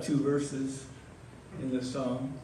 Two 0.03 0.17
verses 0.17 0.87
in 1.61 1.77
the 1.77 1.85
song. 1.85 2.35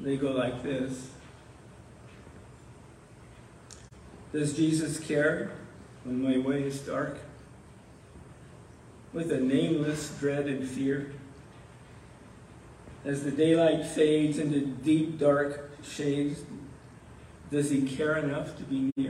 They 0.00 0.16
go 0.16 0.32
like 0.32 0.62
this 0.62 1.10
Does 4.34 4.56
Jesus 4.56 4.98
care 4.98 5.52
when 6.02 6.20
my 6.20 6.38
way 6.38 6.64
is 6.64 6.80
dark? 6.80 7.18
With 9.12 9.30
a 9.30 9.38
nameless 9.38 10.12
dread 10.18 10.46
and 10.46 10.68
fear? 10.68 11.12
As 13.04 13.22
the 13.22 13.30
daylight 13.30 13.86
fades 13.86 14.38
into 14.38 14.66
deep 14.66 15.20
dark 15.20 15.70
shades, 15.84 16.42
does 17.52 17.70
he 17.70 17.82
care 17.82 18.16
enough 18.16 18.56
to 18.56 18.64
be 18.64 18.90
near? 18.96 19.03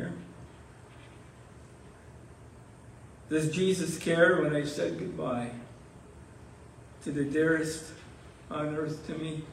Does 3.29 3.51
Jesus 3.51 3.99
care 3.99 4.43
when 4.43 4.55
I 4.55 4.65
said 4.65 4.99
goodbye 4.99 5.51
to 7.05 7.11
the 7.11 7.25
dearest 7.25 7.93
on 8.51 8.77
earth 8.77 9.07
to 9.07 9.15
me? 9.15 9.45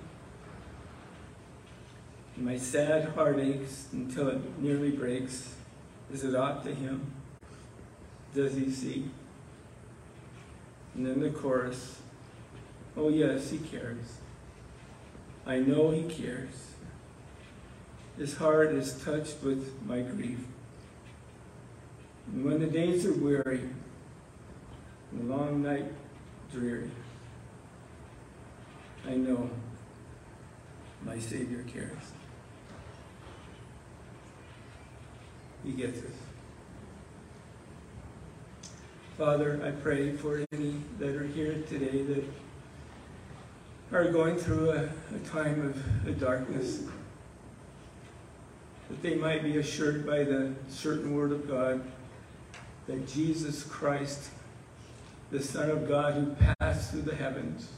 My 2.38 2.58
sad 2.58 3.10
heart 3.10 3.40
aches 3.40 3.88
until 3.94 4.30
it 4.30 4.60
nearly 4.60 4.92
breaks. 4.92 5.54
Is 6.12 6.24
it 6.24 6.36
aught 6.36 6.64
to 6.64 6.74
him? 6.74 7.14
Does 8.34 8.56
he 8.56 8.70
see? 8.70 9.10
And 10.96 11.06
then 11.06 11.20
the 11.20 11.30
chorus 11.30 12.02
Oh, 12.98 13.10
yes, 13.10 13.50
he 13.50 13.58
cares. 13.58 14.18
I 15.46 15.60
know 15.60 15.92
he 15.92 16.04
cares. 16.04 16.74
His 18.18 18.36
heart 18.36 18.72
is 18.74 19.02
touched 19.02 19.42
with 19.42 19.74
my 19.88 20.02
grief. 20.02 20.40
And 22.32 22.46
when 22.46 22.60
the 22.60 22.68
days 22.68 23.06
are 23.06 23.14
weary, 23.14 23.62
and 25.12 25.30
the 25.30 25.36
long 25.36 25.62
night 25.62 25.86
dreary, 26.52 26.90
I 29.08 29.16
know 29.16 29.50
my 31.06 31.20
Savior 31.20 31.64
cares. 31.64 32.14
He 35.66 35.74
gets 35.74 36.00
us. 36.00 36.12
Father, 39.18 39.62
I 39.64 39.72
pray 39.72 40.14
for 40.14 40.44
any 40.52 40.78
that 41.00 41.16
are 41.16 41.28
here 41.28 41.62
today 41.68 42.02
that 42.04 42.24
are 43.92 44.12
going 44.12 44.38
through 44.38 44.72
a, 44.72 44.84
a 44.86 45.20
time 45.26 45.66
of, 45.66 46.08
of 46.08 46.20
darkness, 46.20 46.84
that 48.90 49.02
they 49.02 49.16
might 49.16 49.44
be 49.44 49.58
assured 49.58 50.06
by 50.08 50.24
the 50.24 50.54
certain 50.70 51.14
word 51.14 51.32
of 51.34 51.48
God 51.48 51.84
that 52.88 53.08
Jesus 53.08 53.64
Christ, 53.64 54.30
the 55.32 55.42
Son 55.42 55.70
of 55.70 55.88
God 55.88 56.14
who 56.14 56.36
passed 56.60 56.92
through 56.92 57.04
the 57.04 57.16
heavens, 57.16 57.70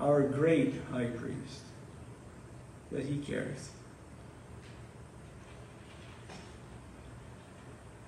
our 0.00 0.22
great 0.22 0.74
high 0.90 1.06
priest, 1.06 1.62
that 2.90 3.06
he 3.06 3.18
cares. 3.18 3.70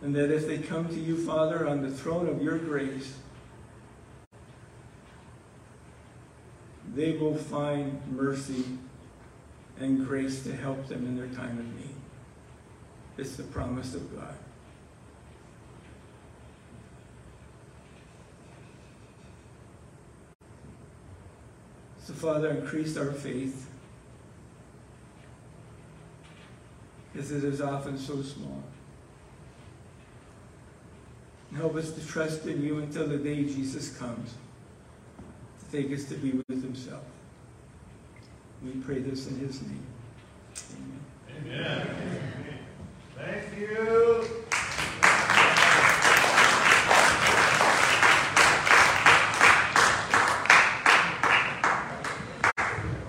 And 0.02 0.14
that 0.14 0.30
if 0.30 0.46
they 0.46 0.58
come 0.58 0.88
to 0.88 1.00
you, 1.00 1.16
Father, 1.16 1.66
on 1.66 1.82
the 1.82 1.90
throne 1.90 2.28
of 2.28 2.42
your 2.42 2.58
grace, 2.58 3.14
they 6.94 7.12
will 7.12 7.36
find 7.36 8.00
mercy 8.10 8.64
and 9.80 10.06
grace 10.06 10.42
to 10.44 10.54
help 10.54 10.86
them 10.88 11.06
in 11.06 11.16
their 11.16 11.28
time 11.28 11.58
of 11.58 11.66
need. 11.76 11.93
It's 13.16 13.36
the 13.36 13.44
promise 13.44 13.94
of 13.94 14.14
God. 14.16 14.34
So, 22.02 22.12
Father, 22.12 22.50
increase 22.50 22.96
our 22.96 23.12
faith 23.12 23.70
because 27.12 27.30
it 27.30 27.44
is 27.44 27.60
often 27.60 27.96
so 27.96 28.20
small. 28.22 28.62
And 31.48 31.58
help 31.58 31.76
us 31.76 31.92
to 31.92 32.06
trust 32.06 32.44
in 32.46 32.62
you 32.62 32.78
until 32.78 33.06
the 33.06 33.16
day 33.16 33.44
Jesus 33.44 33.96
comes 33.96 34.34
to 35.60 35.76
take 35.76 35.92
us 35.92 36.04
to 36.06 36.16
be 36.16 36.32
with 36.48 36.62
himself. 36.62 37.04
We 38.64 38.72
pray 38.80 38.98
this 38.98 39.28
in 39.28 39.38
his 39.38 39.62
name. 39.62 39.86
Amen. 41.46 41.86
Amen. 41.86 42.43
Thank 43.16 43.58
you. 43.58 44.43